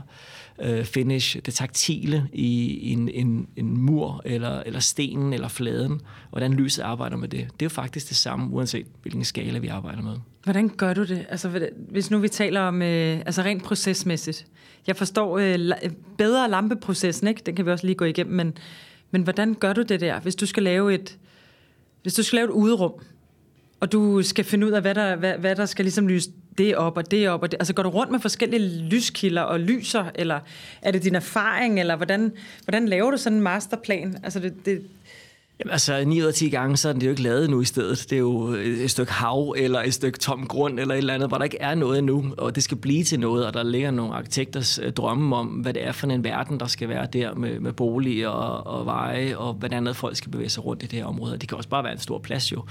[0.62, 6.54] øh, finish, det taktile i en, en, en mur, eller, eller stenen, eller fladen, hvordan
[6.54, 10.02] lyset arbejder med det, det er jo faktisk det samme, uanset hvilken skala vi arbejder
[10.02, 10.16] med.
[10.48, 11.26] Hvordan gør du det?
[11.30, 14.46] Altså, hvis nu vi taler om øh, altså rent procesmæssigt.
[14.88, 17.42] Jeg forstår øh, la- øh, bedre lampeprocessen, ikke?
[17.46, 18.58] Den kan vi også lige gå igennem, men,
[19.12, 21.18] men hvordan gør du det der, hvis du skal lave et,
[22.02, 22.94] hvis du skal lave et uderum,
[23.80, 26.76] og du skal finde ud af, hvad der, hvad, hvad der skal ligesom lyse det
[26.76, 27.42] op og det op.
[27.44, 27.58] Og det.
[27.60, 30.40] Altså går du rundt med forskellige lyskilder og lyser, eller
[30.82, 32.32] er det din erfaring, eller hvordan,
[32.64, 34.18] hvordan laver du sådan en masterplan?
[34.24, 34.82] Altså det, det,
[35.60, 37.66] Jamen, altså, 9 ud af 10 gange, så er den jo ikke lavet nu i
[37.66, 38.06] stedet.
[38.10, 41.30] Det er jo et stykke hav, eller et stykke tom grund, eller et eller andet,
[41.30, 43.92] hvor der ikke er noget endnu, og det skal blive til noget, og der ligger
[43.92, 47.36] nogle arkitekters øh, drømme om, hvad det er for en verden, der skal være der
[47.36, 51.00] med, med boliger og, og veje, og hvordan folk skal bevæge sig rundt i det
[51.00, 51.38] her område.
[51.38, 52.64] Det kan også bare være en stor plads jo.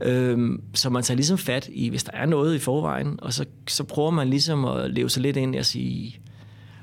[0.00, 3.44] Øhm, så man tager ligesom fat i, hvis der er noget i forvejen, og så,
[3.68, 6.20] så prøver man ligesom at leve sig lidt ind i at sige,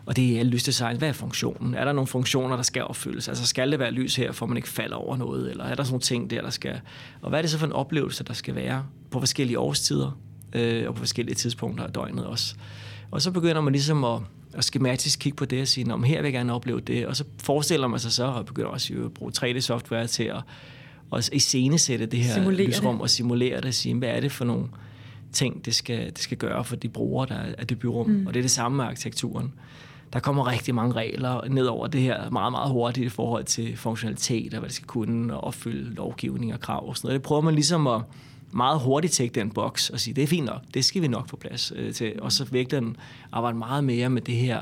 [0.09, 0.97] og det er lysdesign.
[0.97, 1.73] Hvad er funktionen?
[1.73, 3.27] Er der nogle funktioner, der skal opfyldes?
[3.27, 5.51] Altså skal det være lys her, for man ikke falder over noget?
[5.51, 6.81] Eller er der sådan nogle ting der, der skal...
[7.21, 10.19] Og hvad er det så for en oplevelse, der skal være på forskellige årstider?
[10.53, 12.55] Øh, og på forskellige tidspunkter af døgnet også.
[13.11, 14.21] Og så begynder man ligesom at,
[14.53, 17.07] at skematisk kigge på det og sige, om her vil jeg gerne opleve det.
[17.07, 20.41] Og så forestiller man sig så, og begynder også at bruge 3D-software til at,
[21.13, 23.01] at iscenesætte det her Simulere lysrum det.
[23.01, 24.65] og simulere det og sige, hvad er det for nogle
[25.31, 28.09] ting, det skal, det skal gøre for de brugere, der er det byrum.
[28.09, 28.27] Mm.
[28.27, 29.53] Og det er det samme med arkitekturen.
[30.13, 33.77] Der kommer rigtig mange regler ned over det her meget, meget hurtigt i forhold til
[33.77, 37.19] funktionalitet og hvad det skal kunne og opfylde lovgivning og krav og sådan noget.
[37.19, 38.01] Det prøver man ligesom at
[38.51, 41.29] meget hurtigt tække den boks og sige, det er fint nok, det skal vi nok
[41.29, 42.13] få plads øh, til.
[42.21, 42.97] Og så virkelig den
[43.31, 44.61] arbejde meget mere med det her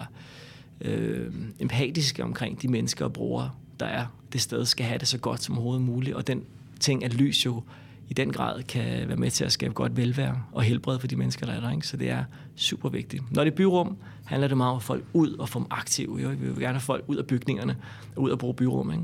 [0.81, 5.17] øh, empatiske omkring de mennesker og brugere, der er det sted, skal have det så
[5.17, 6.15] godt som overhovedet muligt.
[6.15, 6.43] Og den
[6.79, 7.63] ting, at lys jo
[8.09, 11.15] i den grad kan være med til at skabe godt velvære og helbred for de
[11.15, 11.71] mennesker, der er der.
[11.71, 11.87] Ikke?
[11.87, 12.23] Så det er
[12.55, 13.31] super vigtigt.
[13.31, 16.17] Når det er byrum, handler det meget om at folk ud og få dem aktive.
[16.17, 16.29] Jo?
[16.29, 17.75] Vi vil gerne have folk ud af bygningerne
[18.15, 18.91] og ud og bruge byrum.
[18.91, 19.03] Ikke?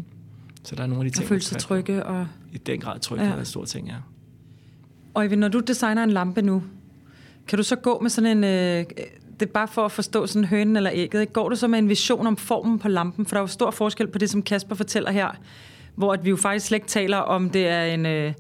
[0.63, 2.05] Så der er nogle af de ting, at føle sig trygge.
[2.05, 2.27] Og...
[2.53, 3.33] I den grad tryghed Ja.
[3.33, 3.95] er en stor ting, ja.
[5.15, 6.63] Øjvind, når du designer en lampe nu,
[7.47, 8.43] kan du så gå med sådan en...
[8.43, 8.85] Øh,
[9.39, 11.21] det er bare for at forstå sådan hønen eller ægget.
[11.21, 11.33] Ikke?
[11.33, 13.25] Går du så med en vision om formen på lampen?
[13.25, 15.29] For der er jo stor forskel på det, som Kasper fortæller her,
[15.95, 18.05] hvor at vi jo faktisk slet ikke taler om, det er en...
[18.05, 18.33] Øh,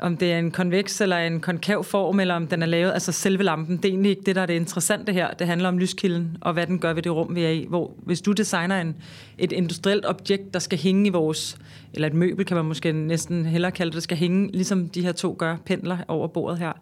[0.00, 3.12] om det er en konveks eller en konkav form, eller om den er lavet, altså
[3.12, 5.30] selve lampen, det er egentlig ikke det, der er det interessante her.
[5.30, 7.66] Det handler om lyskilden, og hvad den gør ved det rum, vi er i.
[7.68, 8.96] Hvor hvis du designer en,
[9.38, 11.58] et industrielt objekt, der skal hænge i vores,
[11.92, 15.02] eller et møbel, kan man måske næsten hellere kalde det, der skal hænge, ligesom de
[15.02, 16.72] her to gør, pendler over bordet her.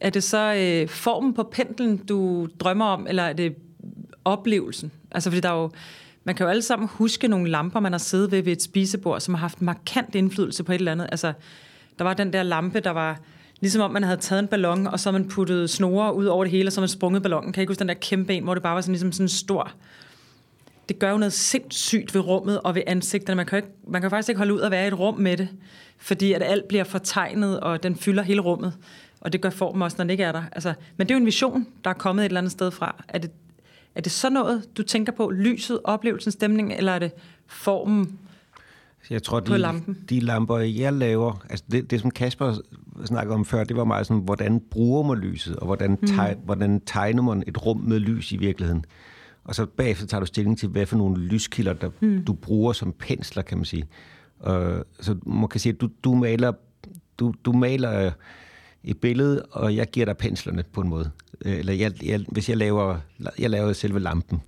[0.00, 3.54] Er det så øh, formen på pendlen, du drømmer om, eller er det
[4.24, 4.92] oplevelsen?
[5.10, 5.70] Altså, fordi der er jo,
[6.24, 9.20] man kan jo alle sammen huske nogle lamper, man har siddet ved ved et spisebord,
[9.20, 11.08] som har haft markant indflydelse på et eller andet.
[11.12, 11.32] Altså,
[11.98, 13.20] der var den der lampe, der var
[13.60, 16.50] ligesom om man havde taget en ballon, og så man puttet snore ud over det
[16.50, 17.52] hele, og så man sprunget ballonen.
[17.52, 19.28] Kan I ikke huske den der kæmpe en, hvor det bare var sådan, ligesom sådan
[19.28, 19.72] stor...
[20.88, 23.36] Det gør jo noget sindssygt ved rummet og ved ansigterne.
[23.36, 25.36] Man kan, ikke, man kan faktisk ikke holde ud at være i et rum med
[25.36, 25.48] det,
[25.98, 28.72] fordi at alt bliver fortegnet, og den fylder hele rummet.
[29.20, 30.42] Og det gør formen også, når den ikke er der.
[30.52, 33.04] Altså, men det er jo en vision, der er kommet et eller andet sted fra.
[33.08, 33.30] Er det,
[33.94, 35.30] er det så noget, du tænker på?
[35.30, 37.12] Lyset, oplevelsen, stemningen, eller er det
[37.46, 38.18] formen,
[39.10, 39.98] jeg tror, de, lampen.
[40.10, 42.54] de lamper, jeg laver, altså det, det som Kasper
[43.04, 46.44] snakkede om før, det var meget sådan, hvordan bruger man lyset, og hvordan, teg, mm.
[46.44, 48.84] hvordan tegner man et rum med lys i virkeligheden.
[49.44, 52.24] Og så bagefter tager du stilling til, hvad for nogle lyskilder, der mm.
[52.24, 53.84] du bruger som pensler, kan man sige.
[54.40, 54.52] Uh,
[55.00, 56.52] så man kan sige, at du, du maler,
[57.18, 58.10] du, du maler
[58.84, 61.10] et billede, og jeg giver dig penslerne på en måde.
[61.40, 62.98] Eller jeg, jeg, hvis jeg laver,
[63.38, 64.42] jeg laver selve lampen.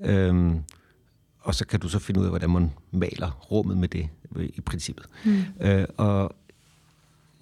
[0.00, 0.58] Øhm,
[1.44, 4.60] og så kan du så finde ud af, hvordan man maler rummet med det i
[4.60, 5.06] princippet.
[5.24, 5.42] Mm.
[5.60, 6.34] Øh, og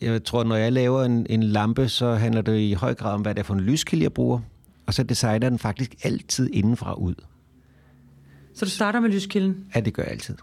[0.01, 3.21] jeg tror, når jeg laver en, en lampe, så handler det i høj grad om,
[3.21, 4.41] hvad det er for en lyskilde, jeg bruger.
[4.87, 7.15] Og så designer den faktisk altid indenfra ud.
[8.55, 9.65] Så du starter med lyskilden?
[9.75, 10.37] Ja, det gør jeg altid.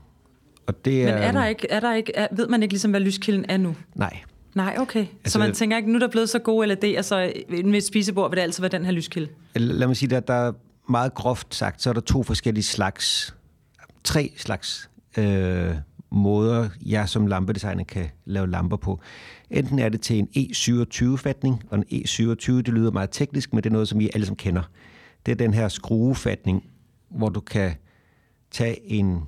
[0.67, 2.91] Og det er, Men er der ikke, er der ikke, er, ved man ikke ligesom,
[2.91, 3.75] hvad lyskilden er nu?
[3.95, 4.19] Nej.
[4.55, 4.99] Nej, okay.
[4.99, 7.83] Altså, så man tænker ikke, nu er der blevet så gode LED'er, så med et
[7.83, 9.29] spisebord vil det altid være den her lyskilde?
[9.55, 10.53] Lad mig sige, at der er
[10.89, 13.35] meget groft sagt, så er der to forskellige slags
[14.03, 15.75] tre slags øh,
[16.11, 18.99] måder, jeg som lampedesigner kan lave lamper på.
[19.49, 23.69] Enten er det til en E27-fatning, og en E27, det lyder meget teknisk, men det
[23.69, 24.63] er noget, som I alle som kender.
[25.25, 26.69] Det er den her skruefatning,
[27.09, 27.71] hvor du kan
[28.51, 29.21] tage en,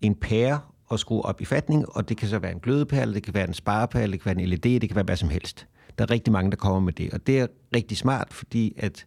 [0.00, 3.22] en pære og skrue op i fatning, og det kan så være en glødepære, det
[3.22, 5.66] kan være en sparepære, det kan være en LED, det kan være hvad som helst.
[5.98, 9.06] Der er rigtig mange, der kommer med det, og det er rigtig smart, fordi at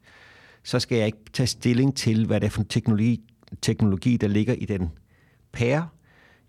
[0.63, 3.21] så skal jeg ikke tage stilling til, hvad det er for en teknologi,
[3.61, 4.89] teknologi, der ligger i den
[5.51, 5.87] pære.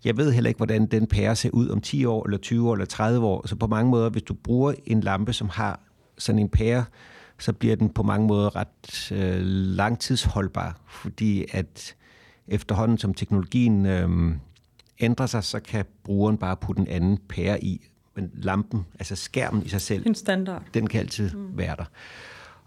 [0.05, 2.73] Jeg ved heller ikke, hvordan den pære ser ud om 10 år, eller 20 år,
[2.73, 3.47] eller 30 år.
[3.47, 5.79] Så på mange måder, hvis du bruger en lampe, som har
[6.17, 6.85] sådan en pære,
[7.39, 9.41] så bliver den på mange måder ret øh,
[9.75, 11.95] langtidsholdbar, fordi at
[12.47, 14.35] efterhånden som teknologien øh,
[14.99, 17.85] ændrer sig, så kan brugeren bare putte en anden pære i.
[18.15, 20.63] Men lampen, altså skærmen i sig selv, en standard.
[20.73, 21.57] den kan altid mm.
[21.57, 21.85] være der.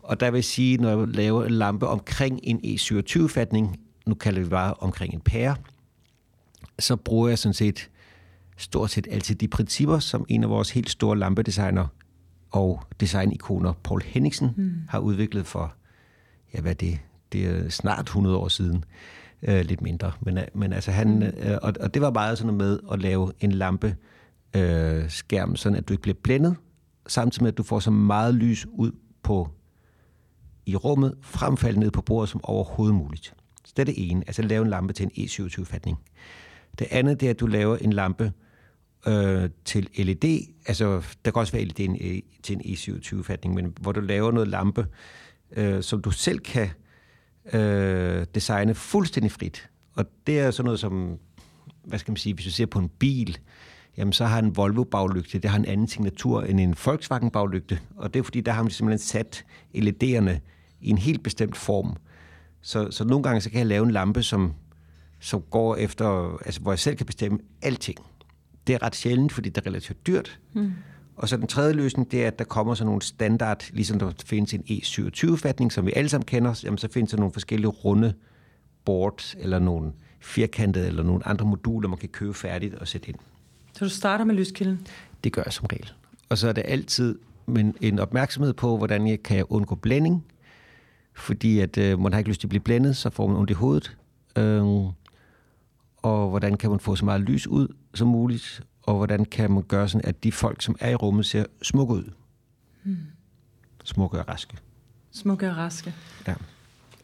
[0.02, 4.48] Og der vil sige, når jeg laver en lampe omkring en E27-fatning, nu kalder vi
[4.48, 5.56] bare omkring en pære,
[6.78, 7.90] så bruger jeg sådan set
[8.56, 11.86] stort set altid de principper, som en af vores helt store lampedesigner
[12.50, 14.74] og designikoner, Paul Henningsen, mm.
[14.88, 15.74] har udviklet for,
[16.54, 16.98] ja, hvad det,
[17.32, 18.84] det er snart 100 år siden.
[19.42, 20.12] Øh, lidt mindre.
[20.20, 21.22] Men, øh, men altså han, mm.
[21.22, 23.96] øh, og, og det var meget sådan noget med at lave en lampe
[24.56, 26.56] øh, skærm, sådan at du ikke bliver blændet,
[27.06, 28.92] samtidig med, at du får så meget lys ud
[29.22, 29.48] på
[30.66, 33.34] i rummet, fremfaldet ned på bordet som overhovedet muligt.
[33.64, 35.98] Så det er det ene, altså lave en lampe til en E27-fatning.
[36.78, 38.32] Det andet, det er, at du laver en lampe
[39.06, 43.74] øh, til LED, altså der kan også være LED en, øh, til en E27-fatning, men
[43.80, 44.86] hvor du laver noget lampe,
[45.56, 46.68] øh, som du selv kan
[47.52, 49.68] øh, designe fuldstændig frit.
[49.94, 51.18] Og det er sådan noget som,
[51.84, 53.38] hvad skal man sige, hvis du ser på en bil,
[53.96, 57.78] jamen så har en Volvo-baglygte, det har en anden signatur end en Volkswagen-baglygte.
[57.96, 59.44] Og det er fordi, der har man simpelthen sat
[59.74, 60.38] LED'erne
[60.80, 61.96] i en helt bestemt form.
[62.62, 64.52] Så, så nogle gange så kan jeg lave en lampe, som,
[65.20, 67.98] som går efter, altså hvor jeg selv kan bestemme alting.
[68.66, 70.40] Det er ret sjældent, fordi det er relativt dyrt.
[70.52, 70.72] Mm.
[71.16, 74.12] Og så den tredje løsning, det er, at der kommer sådan nogle standard, ligesom der
[74.24, 78.14] findes en E27-fatning, som vi alle sammen kender, jamen så findes der nogle forskellige runde
[78.84, 83.16] board, eller nogle firkantede, eller nogle andre moduler, man kan købe færdigt og sætte ind.
[83.72, 84.86] Så du starter med lyskilden?
[85.24, 85.92] Det gør jeg som regel.
[86.28, 90.24] Og så er det altid men en opmærksomhed på, hvordan jeg kan undgå blænding,
[91.14, 93.50] fordi at øh, man har ikke lyst til at blive blændet, så får man ondt
[93.50, 93.96] i hovedet.
[94.38, 94.62] Øh,
[95.96, 99.62] og hvordan kan man få så meget lys ud som muligt, og hvordan kan man
[99.62, 102.04] gøre sådan, at de folk, som er i rummet, ser smukke ud.
[102.82, 102.96] Hmm.
[103.84, 104.56] Smukke og raske.
[105.12, 105.94] Smukke og raske.
[106.26, 106.34] Ja.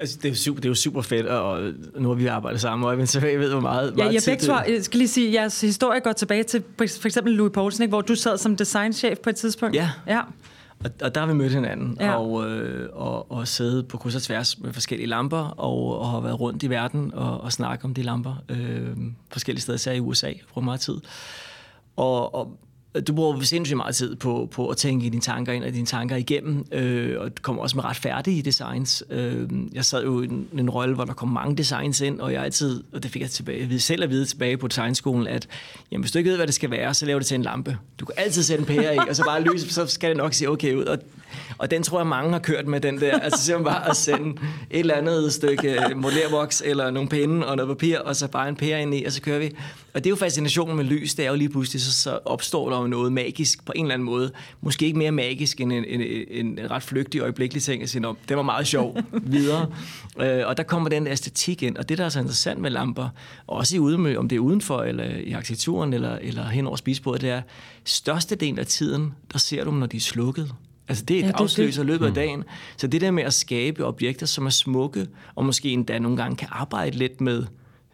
[0.01, 2.61] Altså, det, er jo super, det er jo super fedt, og nu har vi arbejdet
[2.61, 5.09] sammen, men så jeg ved, hvor meget, meget ja, jeg, begge to, jeg skal lige
[5.09, 8.39] sige, at jeres historie går tilbage til for eksempel Louis Poulsen, ikke, hvor du sad
[8.39, 9.77] som designchef på et tidspunkt.
[9.77, 9.91] Ja.
[10.07, 10.21] ja.
[10.85, 12.16] Og, og der har vi mødt hinanden ja.
[12.16, 16.20] og, øh, og, og siddet på kryds og tværs med forskellige lamper og, og har
[16.20, 18.97] været rundt i verden og, og snakket om de lamper øh,
[19.31, 21.01] forskellige steder, især i USA, for meget tid.
[21.97, 22.59] Og, og
[22.95, 25.72] Øh, du bruger sindssygt meget tid på, på at tænke i dine tanker ind og
[25.72, 29.05] dine tanker igennem, øh, og du kommer også med ret færdige designs.
[29.11, 32.32] Øh, jeg sad jo i en, en rolle, hvor der kom mange designs ind, og
[32.32, 35.49] jeg altid, og det fik jeg tilbage, jeg selv at vide tilbage på designskolen, at
[35.91, 37.78] jamen, hvis du ikke ved, hvad det skal være, så laver det til en lampe.
[38.01, 40.34] Du kan altid sætte en pære i, og så bare lyse, så skal det nok
[40.34, 40.84] se okay ud.
[40.84, 40.99] Og,
[41.59, 44.41] og den tror jeg, mange har kørt med den der, altså simpelthen bare at sende
[44.70, 48.49] et eller andet stykke øh, modellervoks, eller nogle pinde og noget papir, og så bare
[48.49, 49.51] en pære ind i, og så kører vi.
[49.95, 52.70] Og det er jo fascinationen med lys, det er jo lige pludselig, så, så opstår
[52.70, 54.33] der jo noget magisk på en eller anden måde.
[54.61, 56.01] Måske ikke mere magisk end en, en,
[56.31, 59.66] en, en ret flygtig øjeblikkelig ting at sige, det var meget sjov videre.
[60.20, 62.70] Øh, og der kommer den der æstetik ind, og det der er så interessant med
[62.70, 63.09] lamper,
[63.47, 67.20] også i udmø, om det er udenfor, eller i arkitekturen, eller, eller hen over spisebordet,
[67.20, 67.43] det er,
[67.85, 70.55] størstedelen af tiden, der ser du dem, når de er slukket.
[70.89, 72.14] Altså det er et ja, afsløs i løbet af mm.
[72.14, 72.45] dagen.
[72.76, 76.36] Så det der med at skabe objekter, som er smukke, og måske endda nogle gange
[76.36, 77.45] kan arbejde lidt med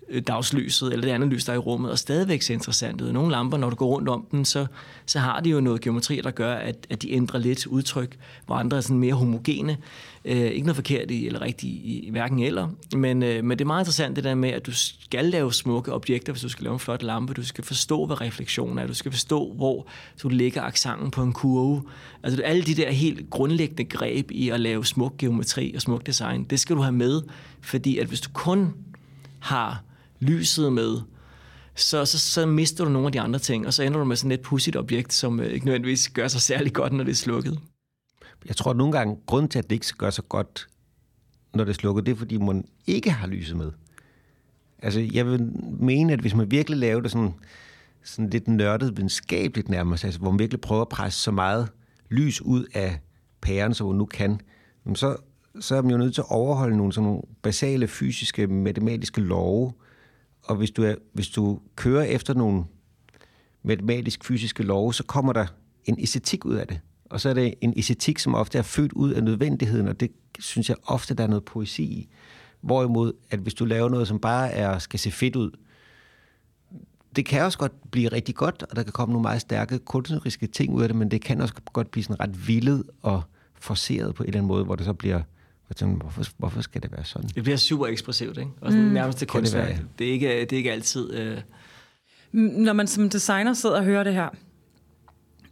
[0.09, 3.13] Øh, dagslyset eller det andet lys, der er i rummet, og stadigvæk ser interessant ud.
[3.13, 4.67] Nogle lamper, når du går rundt om den, så,
[5.07, 8.55] så har de jo noget geometri, der gør, at, at de ændrer lidt udtryk, hvor
[8.55, 9.77] andre er sådan mere homogene.
[10.25, 13.65] Øh, ikke noget forkert i, eller rigtigt i, i hverken eller, men, øh, men det
[13.65, 16.65] er meget interessant det der med, at du skal lave smukke objekter, hvis du skal
[16.65, 17.35] lave en flot lampe.
[17.35, 18.87] Du skal forstå, hvad refleksion er.
[18.87, 19.87] Du skal forstå, hvor
[20.23, 21.83] du lægger aksangen på en kurve.
[22.23, 26.45] Altså alle de der helt grundlæggende greb i at lave smuk geometri og smuk design,
[26.45, 27.23] det skal du have med,
[27.61, 28.75] fordi at hvis du kun
[29.39, 29.83] har
[30.21, 30.97] lyset med,
[31.75, 34.17] så, så, så mister du nogle af de andre ting, og så ender du med
[34.17, 37.17] sådan et pudsigt objekt, som øh, ikke nødvendigvis gør sig særlig godt, når det er
[37.17, 37.59] slukket.
[38.47, 40.69] Jeg tror at nogle gange, grund til, at det ikke gør sig godt,
[41.55, 43.73] når det er slukket, det er, fordi man ikke har lyset med.
[44.79, 47.35] Altså, jeg vil mene, at hvis man virkelig laver det sådan,
[48.05, 51.69] sådan lidt nørdet videnskabeligt nærmest, altså, hvor man virkelig prøver at presse så meget
[52.11, 53.01] lys ud af
[53.41, 54.41] pæren, som man nu kan,
[54.95, 55.17] så,
[55.61, 59.73] så er man jo nødt til at overholde nogle, sådan nogle basale fysiske, matematiske love,
[60.45, 62.64] og hvis du, er, hvis du kører efter nogle
[63.62, 65.47] matematisk-fysiske love, så kommer der
[65.84, 66.80] en æstetik ud af det.
[67.11, 70.11] Og så er det en æstetik, som ofte er født ud af nødvendigheden, og det
[70.38, 72.09] synes jeg ofte, der er noget poesi i.
[72.61, 75.51] Hvorimod, at hvis du laver noget, som bare er, skal se fedt ud,
[77.16, 80.47] det kan også godt blive rigtig godt, og der kan komme nogle meget stærke kunstneriske
[80.47, 83.22] ting ud af det, men det kan også godt blive sådan ret vildet og
[83.55, 85.22] forceret på en eller anden måde, hvor det så bliver
[85.69, 87.29] og tænkte, hvorfor, hvorfor skal det være sådan?
[87.35, 88.51] Det bliver super ekspressivt, ikke?
[88.61, 88.93] Og sådan mm.
[88.93, 89.69] nærmest til kunstværk.
[89.69, 91.15] Det, det, er ikke, det er ikke altid...
[91.15, 91.39] Øh...
[92.33, 94.29] Når man som designer sidder og hører det her,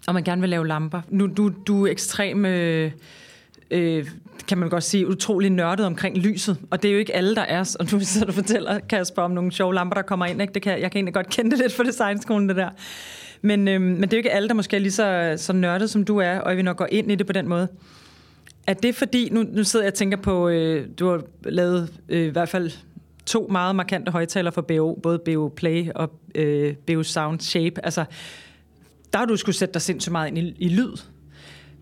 [0.06, 1.00] og man gerne vil lave lamper.
[1.08, 2.92] Nu, du, du er ekstrem, øh,
[3.70, 4.06] øh,
[4.48, 6.56] kan man godt sige, utrolig nørdet omkring lyset.
[6.70, 7.76] Og det er jo ikke alle, der er.
[7.80, 10.40] Og nu sidder du og fortæller, Kasper, om nogle sjove lamper, der kommer ind.
[10.42, 10.54] Ikke?
[10.54, 12.70] Det kan, jeg kan egentlig godt kende det lidt for designskolen, det der.
[13.42, 15.90] Men, øh, men det er jo ikke alle, der måske er lige så, så nørdet,
[15.90, 17.68] som du er, og vi nok går ind i det på den måde.
[18.66, 22.26] Er det fordi, nu, nu sidder jeg og tænker på, øh, du har lavet øh,
[22.26, 22.70] i hvert fald
[23.26, 27.84] to meget markante højtaler for BO, både BO Play og øh, BO Sound Shape.
[27.84, 28.04] Altså,
[29.12, 30.96] der har du skulle sætte dig sindssygt meget ind i, i lyd.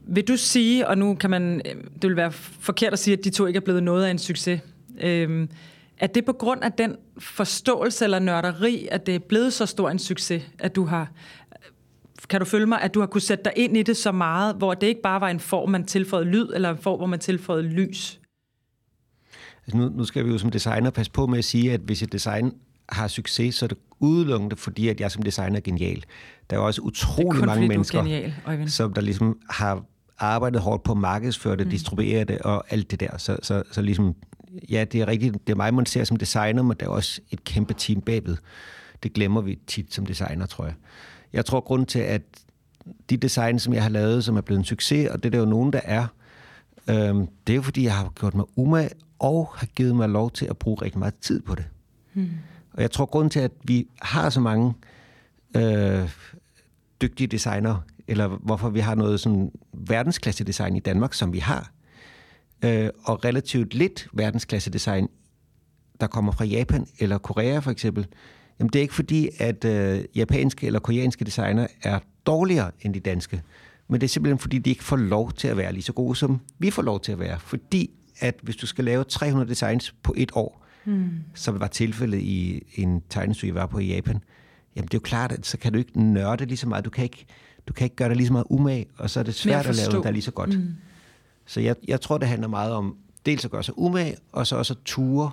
[0.07, 3.25] Vil du sige, og nu kan man, øh, det vil være forkert at sige, at
[3.25, 4.61] de to ikke er blevet noget af en succes,
[5.01, 5.49] øh,
[5.99, 9.91] er det på grund af den forståelse eller nørderi, at det er blevet så stor
[9.91, 11.11] en succes, at du har
[12.31, 14.57] kan du følge mig, at du har kunne sætte dig ind i det så meget,
[14.57, 17.19] hvor det ikke bare var en form, man tilføjede lyd, eller en form, hvor man
[17.19, 18.21] tilføjede lys?
[19.67, 22.03] Altså nu, nu skal vi jo som designer passe på med at sige, at hvis
[22.03, 22.53] et design
[22.89, 26.05] har succes, så er det udelukkende fordi, at jeg som designer er genial.
[26.51, 29.85] Der er jo også utrolig mange mennesker, genial, som der ligesom har
[30.19, 31.71] arbejdet hårdt på at markedsføre det, mm.
[31.71, 33.19] distribuere det og alt det der.
[33.19, 34.15] Så, så, så ligesom,
[34.71, 37.21] ja, det er rigtigt, det er mig, man ser som designer, men der er også
[37.31, 38.37] et kæmpe team bagved.
[39.03, 40.75] Det glemmer vi tit som designer, tror jeg.
[41.33, 42.23] Jeg tror, grund til, at
[43.11, 45.39] de design, som jeg har lavet, som er blevet en succes, og det er der
[45.39, 46.07] jo nogen, der er,
[46.89, 50.31] øhm, det er jo fordi, jeg har gjort mig umage og har givet mig lov
[50.31, 51.65] til at bruge rigtig meget tid på det.
[52.13, 52.31] Hmm.
[52.73, 54.75] Og jeg tror, grund til, at vi har så mange
[55.57, 56.11] øh,
[57.03, 57.77] dygtige designer,
[58.09, 61.71] eller hvorfor vi har noget sådan verdensklasse design i Danmark, som vi har,
[62.65, 65.09] øh, og relativt lidt verdensklasse design,
[66.01, 68.07] der kommer fra Japan eller Korea for eksempel,
[68.61, 73.01] Jamen det er ikke fordi, at øh, japanske eller koreanske designer er dårligere end de
[73.01, 73.43] danske.
[73.89, 76.17] Men det er simpelthen fordi, de ikke får lov til at være lige så gode,
[76.17, 77.39] som vi får lov til at være.
[77.41, 81.11] Fordi at hvis du skal lave 300 designs på et år, mm.
[81.35, 84.23] som var tilfældet i en tegnestue, jeg var på i Japan,
[84.77, 86.85] jamen det er jo klart, at så kan du ikke nørde lige så meget.
[86.85, 87.27] Du kan ikke,
[87.69, 89.77] du kan ikke gøre det lige så meget umag, og så er det svært at,
[89.77, 90.59] lave det lige så godt.
[90.59, 90.75] Mm.
[91.47, 92.97] Så jeg, jeg tror, det handler meget om
[93.27, 95.31] dels at gøre sig umag, og så også at ture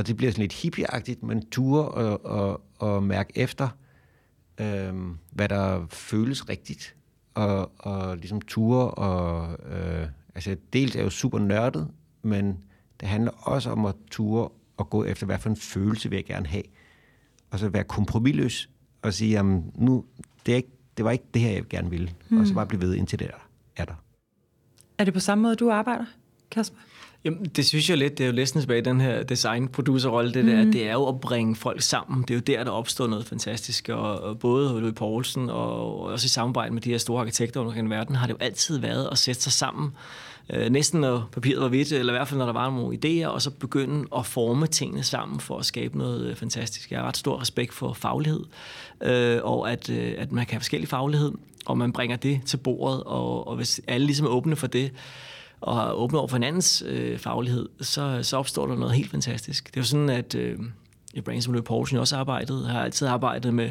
[0.00, 3.68] og det bliver sådan lidt hippieagtigt, men ture og, og, og mærke efter,
[4.60, 6.96] øhm, hvad der føles rigtigt,
[7.34, 11.88] og, og ligesom ture, og øh, altså dels er jo super nørdet,
[12.22, 12.58] men
[13.00, 16.24] det handler også om at ture og gå efter, hvad for en følelse vil jeg
[16.24, 16.62] gerne have,
[17.50, 18.70] og så være kompromilløs,
[19.02, 20.04] og sige, jamen nu,
[20.46, 22.10] det er ikke, det det var ikke det her, jeg gerne ville.
[22.28, 22.40] Mm.
[22.40, 23.30] Og så bare blive ved, indtil det
[23.76, 23.94] er der.
[24.98, 26.04] Er det på samme måde, du arbejder,
[26.50, 26.78] Kasper?
[27.24, 30.64] Jamen, det synes jeg lidt, det er jo næsten tilbage den her design-producer-rolle, det der,
[30.64, 30.72] mm.
[30.72, 32.22] det er jo at bringe folk sammen.
[32.22, 36.26] Det er jo der, der opstår noget fantastisk, og, og både Louis Poulsen og også
[36.26, 39.18] i samarbejde med de her store arkitekter under verden, har det jo altid været at
[39.18, 39.90] sætte sig sammen,
[40.50, 43.26] øh, næsten når papiret var hvidt, eller i hvert fald når der var nogle idéer,
[43.26, 46.90] og så begynde at forme tingene sammen for at skabe noget øh, fantastisk.
[46.90, 48.44] Jeg har ret stor respekt for faglighed,
[49.02, 51.32] øh, og at, øh, at man kan have forskellig faglighed,
[51.66, 54.92] og man bringer det til bordet, og, og hvis alle ligesom er åbne for det,
[55.60, 59.66] og er åbne over for hinandens øh, faglighed, så, så opstår der noget helt fantastisk.
[59.66, 60.58] Det er jo sådan, at øh,
[61.14, 63.70] i Brains Løb Poulsen også arbejdet, har altid arbejdet med,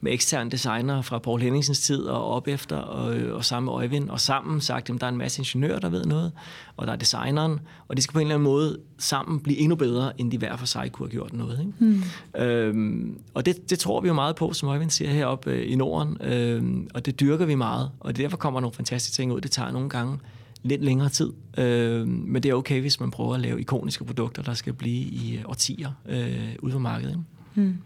[0.00, 4.10] med eksterne designer fra Paul Henningsens tid og op efter, og, og sammen med Øjvind,
[4.10, 6.32] og sammen sagt, at der er en masse ingeniører, der ved noget,
[6.76, 9.76] og der er designeren, og de skal på en eller anden måde sammen blive endnu
[9.76, 11.60] bedre, end de hver for sig kunne have gjort noget.
[11.60, 11.72] Ikke?
[11.78, 12.02] Mm.
[12.42, 15.74] Øhm, og det, det tror vi jo meget på, som Øjvind siger heroppe øh, i
[15.74, 19.40] Norden, øhm, og det dyrker vi meget, og derfor kommer nogle fantastiske ting ud.
[19.40, 20.18] Det tager nogle gange
[20.62, 21.32] lidt længere tid.
[21.58, 25.04] Øh, men det er okay, hvis man prøver at lave ikoniske produkter, der skal blive
[25.04, 27.24] i øh, årtier øh, ude på markedet.
[27.54, 27.76] Mm.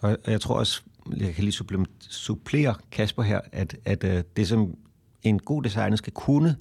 [0.00, 0.82] Og jeg tror også,
[1.16, 4.74] jeg kan lige supplere Kasper her, at, at uh, det, som
[5.22, 6.56] en god designer skal kunne,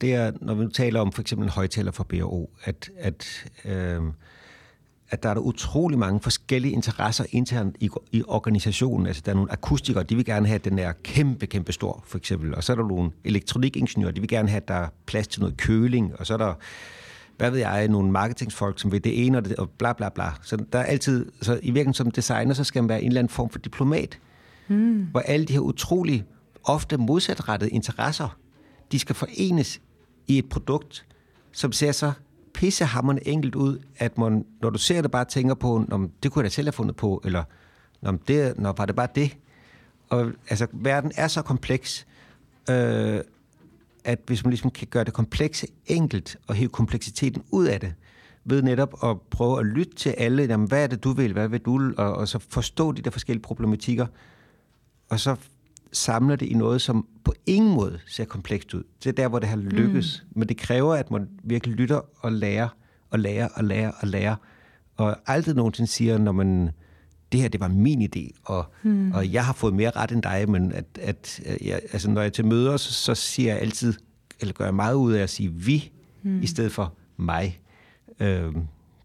[0.00, 4.02] det er, når vi taler om for eksempel en højtaler for BO, at, at øh,
[5.10, 9.06] at der er der utrolig mange forskellige interesser internt i, i organisationen.
[9.06, 12.04] Altså, der er nogle akustikere, de vil gerne have, at den er kæmpe, kæmpe stor,
[12.06, 12.54] for eksempel.
[12.54, 15.40] Og så er der nogle elektronikingeniører, de vil gerne have, at der er plads til
[15.40, 16.18] noget køling.
[16.18, 16.54] Og så er der,
[17.36, 20.32] hvad ved jeg, nogle marketingsfolk, som vil det ene og, det, og bla bla bla.
[20.42, 23.18] Så der er altid, så i virkeligheden som designer, så skal man være en eller
[23.18, 24.18] anden form for diplomat.
[24.68, 25.06] Mm.
[25.10, 26.24] Hvor alle de her utrolig
[26.64, 28.36] ofte modsatrettede interesser,
[28.92, 29.80] de skal forenes
[30.26, 31.06] i et produkt,
[31.52, 32.12] som ser så
[32.54, 36.40] pissehammerende enkelt ud, at man, når du ser det, bare tænker på, om det kunne
[36.40, 37.44] jeg da selv have fundet på, eller
[38.02, 39.36] om det, når var det bare det.
[40.08, 42.06] Og altså, verden er så kompleks,
[42.70, 43.20] øh,
[44.04, 47.94] at hvis man ligesom kan gøre det komplekse enkelt, og hæve kompleksiteten ud af det,
[48.44, 51.48] ved netop at prøve at lytte til alle, jamen, hvad er det, du vil, hvad
[51.48, 54.06] vil du, og, og så forstå de der forskellige problematikker,
[55.08, 55.36] og så
[55.94, 58.82] samler det i noget, som på ingen måde ser komplekst ud.
[59.04, 60.24] Det er der, hvor det har lykkes.
[60.26, 60.38] Mm.
[60.38, 62.68] Men det kræver, at man virkelig lytter og lærer,
[63.10, 64.36] og lærer, og lærer, og lærer.
[64.96, 66.70] Og aldrig nogensinde siger, når man,
[67.32, 69.12] det her, det var min idé, og, mm.
[69.12, 72.26] og jeg har fået mere ret end dig, men at, at jeg, altså, når jeg
[72.26, 73.94] er til møder, så, så siger jeg altid,
[74.40, 75.92] eller gør jeg meget ud af at sige vi,
[76.22, 76.42] mm.
[76.42, 77.60] i stedet for mig.
[78.20, 78.54] Øhm,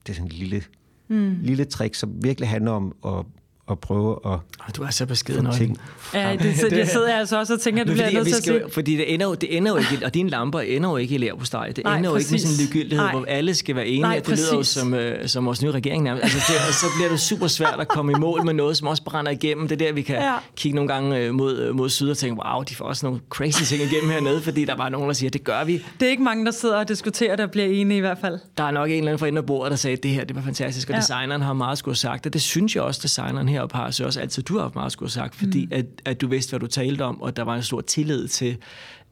[0.03, 0.63] det er sådan en lille,
[1.07, 1.37] mm.
[1.41, 3.25] lille trick, som virkelig handler om at
[3.71, 4.39] at prøve at...
[4.75, 5.57] Du er så beskeden noget.
[5.57, 5.77] Ting.
[6.13, 8.43] Ja, det, så, jeg sidder altså også og tænker, at du bliver nødt til at
[8.43, 8.61] sige...
[8.71, 11.35] Fordi det ender, det ender jo ikke, og dine lamper ender jo ikke i lær
[11.35, 11.73] på steg.
[11.75, 14.01] Det Nej, ender jo ikke med sådan en ligegyldighed, hvor alle skal være enige.
[14.01, 16.23] Nej, det lyder jo som, uh, som vores nye regering nærmest.
[16.23, 18.87] Altså, det, og så bliver det super svært at komme i mål med noget, som
[18.87, 19.67] også brænder igennem.
[19.67, 20.35] Det er der, vi kan ja.
[20.55, 23.21] kigge nogle gange uh, mod, uh, mod syd og tænke, wow, de får også nogle
[23.29, 25.85] crazy ting igennem hernede, fordi der er bare nogen, der siger, det gør vi.
[25.99, 28.39] Det er ikke mange, der sidder og diskuterer, der bliver enige i hvert fald.
[28.57, 30.89] Der er nok en eller anden fra bordet, der sagde, det her det var fantastisk,
[30.89, 30.99] og ja.
[31.01, 34.05] designeren har meget skulle have sagt, og det synes jeg også, designeren heroppe har, så
[34.05, 35.71] også altid du har haft meget skulle sagt, fordi mm.
[35.71, 38.57] at, at du vidste, hvad du talte om, og der var en stor tillid til,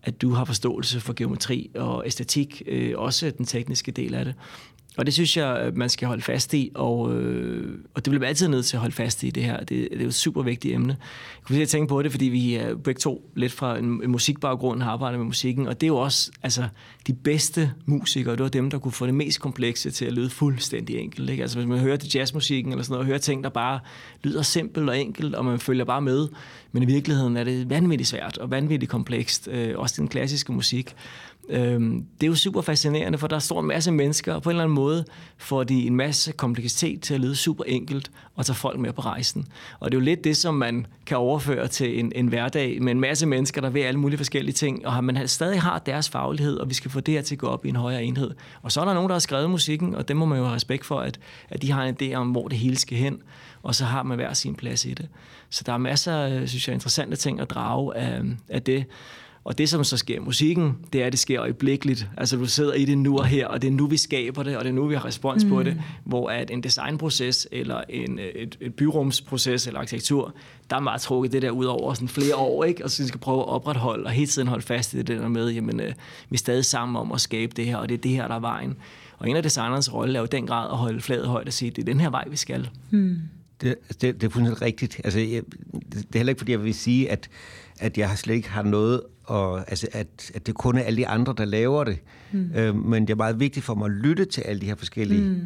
[0.03, 4.35] at du har forståelse for geometri og æstetik, øh, også den tekniske del af det.
[4.97, 8.29] Og det synes jeg, man skal holde fast i, og, øh, og det bliver man
[8.29, 9.57] altid nødt til at holde fast i det her.
[9.57, 10.87] Det, det er jo et super vigtigt emne.
[10.89, 14.81] Jeg kunne tænke på det, fordi vi er begge to lidt fra en, en musikbaggrund,
[14.81, 16.67] har arbejdet med musikken, og det er jo også altså,
[17.07, 20.29] de bedste musikere, det var dem, der kunne få det mest komplekse til at lyde
[20.29, 21.29] fuldstændig enkelt.
[21.29, 21.41] Ikke?
[21.41, 23.79] Altså hvis man hører til jazzmusikken eller sådan noget, og hører ting, der bare
[24.23, 26.27] lyder simpelt og enkelt, og man følger bare med,
[26.71, 30.95] men i virkeligheden er det vanvittigt svært og vanvittigt komplekst, øh, også den klassiske musik.
[31.49, 34.53] Øhm, det er jo super fascinerende, for der står en masse mennesker, og på en
[34.53, 35.05] eller anden måde
[35.37, 39.01] får de en masse kompleksitet til at lyde super enkelt og tage folk med på
[39.01, 39.47] rejsen.
[39.79, 42.91] Og det er jo lidt det, som man kan overføre til en, en hverdag med
[42.91, 46.57] en masse mennesker, der ved alle mulige forskellige ting, og man stadig har deres faglighed,
[46.57, 48.31] og vi skal få det her til at gå op i en højere enhed.
[48.61, 50.55] Og så er der nogen, der har skrevet musikken, og dem må man jo have
[50.55, 51.19] respekt for, at,
[51.49, 53.21] at de har en idé om, hvor det hele skal hen,
[53.63, 55.07] og så har man hver sin plads i det.
[55.49, 58.85] Så der er masser, øh, synes jeg, interessante ting at drage af, af det.
[59.47, 62.07] Og det, som så sker i musikken, det er, at det sker øjeblikkeligt.
[62.17, 64.57] Altså, du sidder i det nu og her, og det er nu, vi skaber det,
[64.57, 65.49] og det er nu, vi har respons mm.
[65.49, 65.81] på det.
[66.03, 70.33] Hvor at en designproces, eller en, et, et byrumsproces, eller arkitektur,
[70.69, 72.83] der er meget trukket det der ud over sådan flere år, ikke?
[72.83, 75.49] og så skal prøve at opretholde, og hele tiden holde fast i det der med,
[75.49, 75.93] jamen, øh,
[76.29, 78.35] vi er stadig sammen om at skabe det her, og det er det her, der
[78.35, 78.75] er vejen.
[79.17, 81.71] Og en af designernes rolle er jo den grad at holde fladet højt og sige,
[81.71, 82.69] det er den her vej, vi skal.
[82.89, 83.17] Mm.
[83.61, 85.01] Det, det, det er fuldstændig rigtigt.
[85.03, 85.41] Altså, jeg,
[85.81, 87.29] det er heller ikke, fordi jeg vil sige, at,
[87.79, 91.07] at jeg slet ikke har noget og altså, at, at det kun er alle de
[91.07, 91.99] andre, der laver det.
[92.31, 92.51] Mm.
[92.55, 95.21] Øh, men det er meget vigtigt for mig at lytte til alle de her forskellige.
[95.21, 95.41] Mm.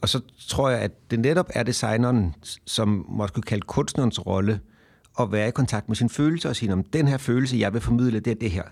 [0.00, 2.34] Og så tror jeg, at det netop er designeren,
[2.66, 4.60] som måske kunne kalde kunstnerens rolle,
[5.20, 7.80] at være i kontakt med sin følelse og sige, om den her følelse, jeg vil
[7.80, 8.62] formidle, det er det her.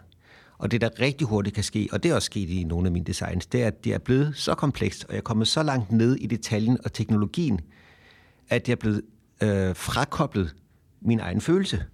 [0.58, 2.92] Og det, der rigtig hurtigt kan ske, og det er også sket i nogle af
[2.92, 5.62] mine designs, det er, at det er blevet så komplekst, og jeg er kommet så
[5.62, 7.60] langt ned i detaljen og teknologien,
[8.48, 9.02] at jeg er blevet
[9.42, 10.54] øh, frakoblet
[11.02, 11.84] min egen følelse.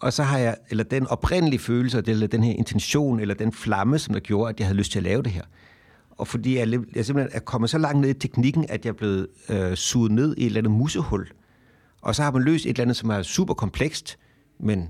[0.00, 3.98] Og så har jeg, eller den oprindelige følelse, eller den her intention, eller den flamme,
[3.98, 5.42] som der gjorde, at jeg havde lyst til at lave det her.
[6.10, 8.94] Og fordi jeg, jeg simpelthen er kommet så langt ned i teknikken, at jeg er
[8.94, 11.28] blevet øh, suget ned i et eller andet musehul.
[12.02, 14.18] Og så har man løst et eller andet, som er super komplekst,
[14.60, 14.88] men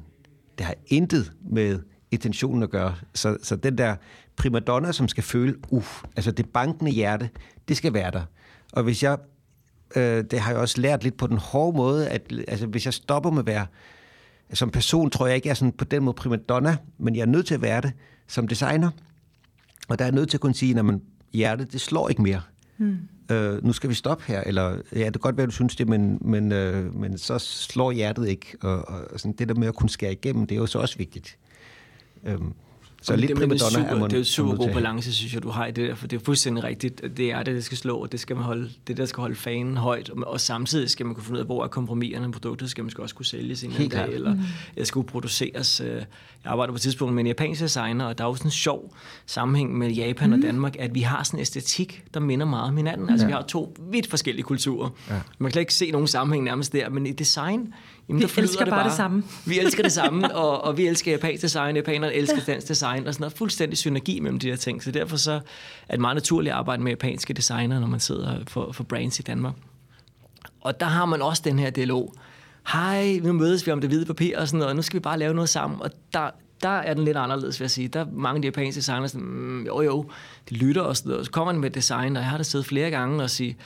[0.59, 1.79] det har intet med
[2.11, 2.95] intentionen at gøre.
[3.15, 3.97] Så, så den der
[4.37, 7.31] primadonna, som skal føle, uff, altså det bankende hjerte,
[7.69, 8.23] det skal være der.
[8.73, 9.19] Og hvis jeg,
[9.97, 12.95] øh, det har jeg også lært lidt på den hårde måde, at altså, hvis jeg
[12.95, 13.67] stopper med at være,
[14.53, 17.27] som person tror jeg ikke, jeg er sådan på den måde primadonna, men jeg er
[17.27, 17.93] nødt til at være det
[18.27, 18.91] som designer.
[19.89, 22.23] Og der er jeg nødt til at kunne sige, at man, hjertet, det slår ikke
[22.23, 22.41] mere.
[22.79, 22.99] Mm.
[23.31, 25.89] Øh, nu skal vi stoppe her, eller ja, det kan godt være, du synes det,
[25.89, 28.57] men, men, øh, men så slår hjertet ikke.
[28.61, 30.99] Og, og sådan, det der med at kunne skære igennem, det er jo så også
[30.99, 31.39] vigtigt.
[32.25, 32.53] Øhm,
[33.09, 35.15] så det, lidt det, det, er super, er man, det er jo super god balance,
[35.15, 37.03] synes jeg, du har i det der, for det er fuldstændig rigtigt.
[37.17, 39.35] Det er det, der skal slå, og det skal man holde, det der skal holde
[39.35, 42.71] fanen højt, og, og samtidig skal man kunne finde ud af, hvor er kompromiserne, produktet
[42.71, 44.41] skal man skal også kunne sælges en eller dag, eller, mm.
[44.77, 45.81] eller skal produceres.
[45.81, 46.05] Øh, jeg
[46.45, 48.95] arbejder på et tidspunkt med en japansk designer, og der er jo sådan en sjov
[49.27, 50.37] sammenhæng med Japan mm.
[50.37, 53.11] og Danmark, at vi har sådan en æstetik, der minder meget om hinanden.
[53.11, 53.29] Altså, ja.
[53.29, 54.91] vi har to vidt forskellige kulturer.
[55.11, 55.15] Ja.
[55.39, 57.75] Man kan ikke se nogen sammenhæng nærmest der, men i design,
[58.09, 59.23] Jamen, vi elsker det bare, bare det samme.
[59.47, 63.15] Vi elsker det samme, og, og vi elsker japansk design, japanerne elsker dansk design, og
[63.15, 64.83] sådan noget fuldstændig synergi mellem de her ting.
[64.83, 65.33] Så derfor så
[65.89, 69.19] er det meget naturligt at arbejde med japanske designer, når man sidder for, for brands
[69.19, 69.55] i Danmark.
[70.61, 72.15] Og der har man også den her dialog.
[72.73, 75.03] Hej, nu mødes vi om det hvide papir og sådan noget, og nu skal vi
[75.03, 75.83] bare lave noget sammen.
[75.83, 76.31] Og der,
[76.63, 77.89] der er den lidt anderledes, vil jeg sige.
[77.89, 80.11] Der er mange af de japanske designere, sådan, mm, jo jo,
[80.51, 81.21] de lytter og sådan noget.
[81.21, 83.57] Og så kommer de med design, og jeg har da siddet flere gange og sige,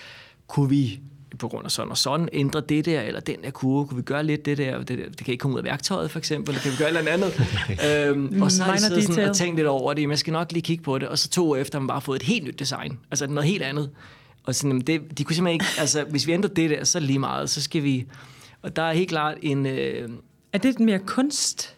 [0.46, 1.00] kunne vi
[1.38, 4.02] på grund af sådan og sådan, ændre det der, eller den der kurve, kunne vi
[4.02, 6.50] gøre lidt det der, det, der, det kan ikke komme ud af værktøjet for eksempel,
[6.50, 7.32] eller kan vi gøre et eller andet.
[8.08, 10.52] øhm, og så har jeg siddet sådan og tænkt lidt over det, jeg skal nok
[10.52, 12.44] lige kigge på det, og så to år efter har man bare fået et helt
[12.44, 13.90] nyt design, altså noget helt andet.
[14.44, 17.18] Og sådan, det, de kunne simpelthen ikke, altså hvis vi ændrer det der, så lige
[17.18, 18.06] meget, så skal vi,
[18.62, 19.66] og der er helt klart en...
[19.66, 20.08] Øh,
[20.52, 21.76] er det mere kunst?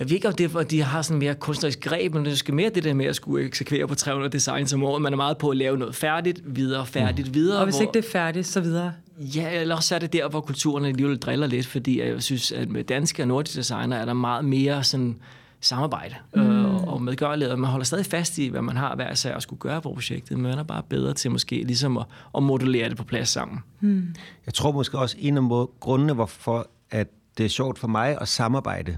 [0.00, 2.38] Jeg ved ikke, om det er, for, de har sådan mere kunstnerisk greb, men det
[2.38, 4.98] skal mere det der med at skulle eksekvere på 300 design som år.
[4.98, 7.34] Man er meget på at lave noget færdigt, videre, færdigt, mm.
[7.34, 7.58] videre.
[7.58, 8.92] Og hvis hvor, ikke det er færdigt, så videre?
[9.18, 12.68] Ja, eller også er det der, hvor kulturen alligevel driller lidt, fordi jeg synes, at
[12.68, 15.16] med danske og nordiske designer er der meget mere sådan
[15.60, 16.40] samarbejde mm.
[16.40, 17.56] øh, og medgørlighed.
[17.56, 20.38] Man holder stadig fast i, hvad man har hver sag at skulle gøre på projektet,
[20.38, 22.04] men man er bare bedre til måske ligesom at,
[22.36, 23.58] at modellere det på plads sammen.
[23.80, 24.14] Mm.
[24.46, 28.28] Jeg tror måske også en af grundene, hvorfor at det er sjovt for mig at
[28.28, 28.96] samarbejde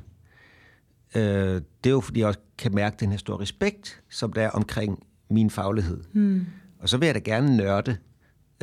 [1.16, 1.22] øh,
[1.84, 4.50] det er jo, fordi jeg også kan mærke den her store respekt, som der er
[4.50, 4.98] omkring
[5.30, 6.00] min faglighed.
[6.12, 6.46] Mm.
[6.78, 7.96] Og så vil jeg da gerne nørde,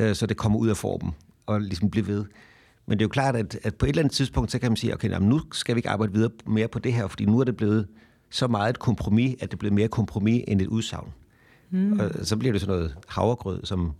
[0.00, 1.14] øh, så det kommer ud af formen
[1.46, 2.24] og ligesom blive ved.
[2.86, 4.76] Men det er jo klart, at, at på et eller andet tidspunkt, så kan man
[4.76, 7.40] sige, okay, jamen, nu skal vi ikke arbejde videre mere på det her, fordi nu
[7.40, 7.86] er det blevet
[8.30, 11.12] så meget et kompromis, at det bliver mere kompromis end et udsagn.
[11.70, 12.00] Mm.
[12.00, 13.92] Og så bliver det sådan noget havregrød, som,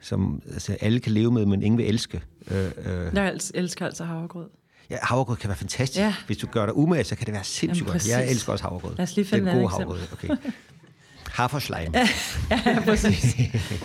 [0.00, 2.22] som altså, alle kan leve med, men ingen vil elske.
[2.50, 3.14] Øh, øh.
[3.14, 4.48] Jeg elsker altså havregrød.
[4.90, 6.00] Ja, havregrød kan være fantastisk.
[6.00, 6.14] Ja.
[6.26, 8.08] Hvis du gør dig umage, så kan det være sindssygt godt.
[8.08, 8.96] Jeg elsker også havregrød.
[8.96, 10.00] Lad os lige finde Den gode havregrød.
[10.12, 10.28] Okay.
[11.36, 11.94] Haferschleim.
[11.94, 12.08] ja,
[12.50, 13.36] ja, præcis.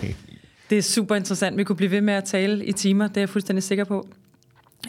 [0.70, 1.56] Det er super interessant.
[1.56, 4.08] Vi kunne blive ved med at tale i timer, det er jeg fuldstændig sikker på.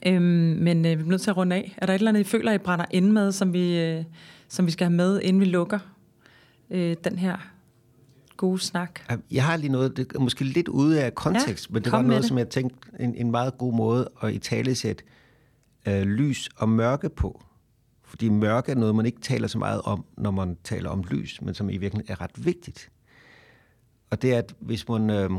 [0.05, 0.23] Øhm,
[0.61, 1.75] men øh, vi er nødt til at runde af.
[1.77, 4.03] Er der et eller andet, I føler, I brænder ind med, som vi, øh,
[4.47, 5.79] som vi skal have med, inden vi lukker
[6.69, 7.37] øh, den her
[8.37, 8.99] gode snak?
[9.31, 12.01] Jeg har lige noget, det er måske lidt ude af kontekst, ja, men det var
[12.01, 12.27] noget, det.
[12.27, 15.03] som jeg tænkte, en, en meget god måde at i tale sætte
[15.87, 17.43] øh, lys og mørke på.
[18.03, 21.41] Fordi mørke er noget, man ikke taler så meget om, når man taler om lys,
[21.41, 22.91] men som i virkeligheden er ret vigtigt.
[24.09, 25.09] Og det er, at hvis man...
[25.09, 25.29] Øh,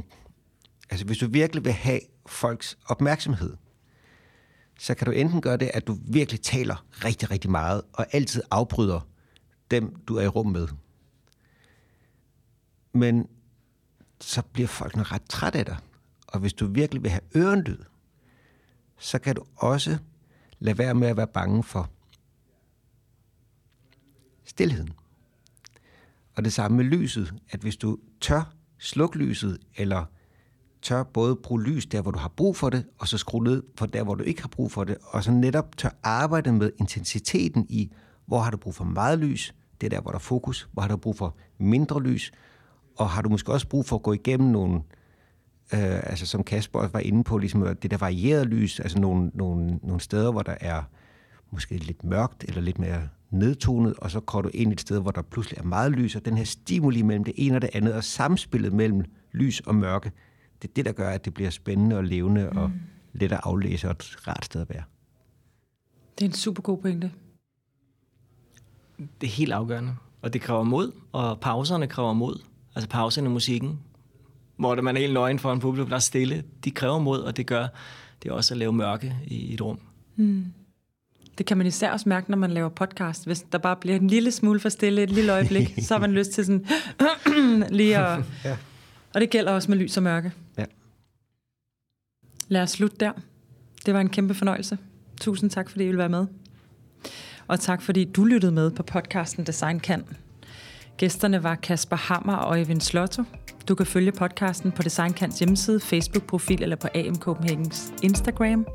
[0.90, 3.56] altså, hvis du virkelig vil have folks opmærksomhed,
[4.78, 8.42] så kan du enten gøre det, at du virkelig taler rigtig, rigtig meget, og altid
[8.50, 9.08] afbryder
[9.70, 10.68] dem, du er i rum med.
[12.92, 13.28] Men
[14.20, 15.76] så bliver folk nok ret træt af dig.
[16.26, 17.78] Og hvis du virkelig vil have ørenlyd,
[18.98, 19.98] så kan du også
[20.64, 21.90] lad være med at være bange for
[24.44, 24.90] stilheden.
[26.36, 30.04] Og det samme med lyset, at hvis du tør slukke lyset, eller
[30.82, 33.62] tør både bruge lys der, hvor du har brug for det, og så skrue ned
[33.78, 36.70] for der, hvor du ikke har brug for det, og så netop tør arbejde med
[36.78, 37.92] intensiteten i,
[38.26, 40.82] hvor har du brug for meget lys, det er der, hvor der er fokus, hvor
[40.82, 42.32] har du brug for mindre lys,
[42.96, 44.82] og har du måske også brug for at gå igennem nogle
[45.74, 49.78] øh, altså som Kasper var inde på, ligesom det der varierede lys, altså nogle, nogle,
[49.82, 50.82] nogle steder, hvor der er
[51.50, 55.00] måske lidt mørkt eller lidt mere nedtonet, og så går du ind i et sted,
[55.00, 57.70] hvor der pludselig er meget lys, og den her stimuli mellem det ene og det
[57.72, 60.12] andet, og samspillet mellem lys og mørke,
[60.62, 62.58] det er det, der gør, at det bliver spændende og levende mm.
[62.58, 62.70] og
[63.12, 64.82] let at aflæse og et rart sted at være.
[66.18, 67.10] Det er en super god pointe.
[69.20, 69.96] Det er helt afgørende.
[70.22, 72.42] Og det kræver mod, og pauserne kræver mod.
[72.74, 73.80] Altså pauserne i musikken,
[74.56, 76.44] hvor man er helt nøgen for en publikum, der er stille.
[76.64, 77.66] De kræver mod, og det gør
[78.24, 79.78] det er også at lave mørke i et rum.
[80.16, 80.44] Mm.
[81.38, 83.26] Det kan man især også mærke, når man laver podcast.
[83.26, 86.12] Hvis der bare bliver en lille smule for stille et lille øjeblik, så har man
[86.12, 86.66] lyst til sådan
[87.78, 88.24] lige at...
[88.44, 88.56] ja.
[89.14, 90.32] Og det gælder også med lys og mørke.
[90.58, 90.64] Ja.
[92.48, 93.12] Lad os slutte der.
[93.86, 94.78] Det var en kæmpe fornøjelse.
[95.20, 96.26] Tusind tak, fordi I ville være med.
[97.46, 100.04] Og tak, fordi du lyttede med på podcasten Design Kan.
[100.98, 103.22] Gæsterne var Kasper Hammer og Evin Slotto.
[103.68, 108.66] Du kan følge podcasten på Designkants hjemmeside, Facebook-profil eller på AM Copenhagens Instagram.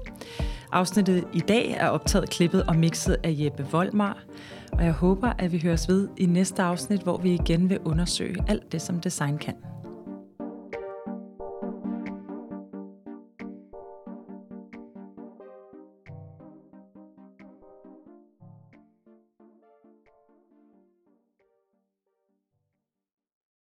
[0.72, 4.24] Afsnittet i dag er optaget, klippet og mixet af Jeppe Voldmar,
[4.72, 8.36] og jeg håber, at vi høres ved i næste afsnit, hvor vi igen vil undersøge
[8.48, 9.54] alt det, som design kan.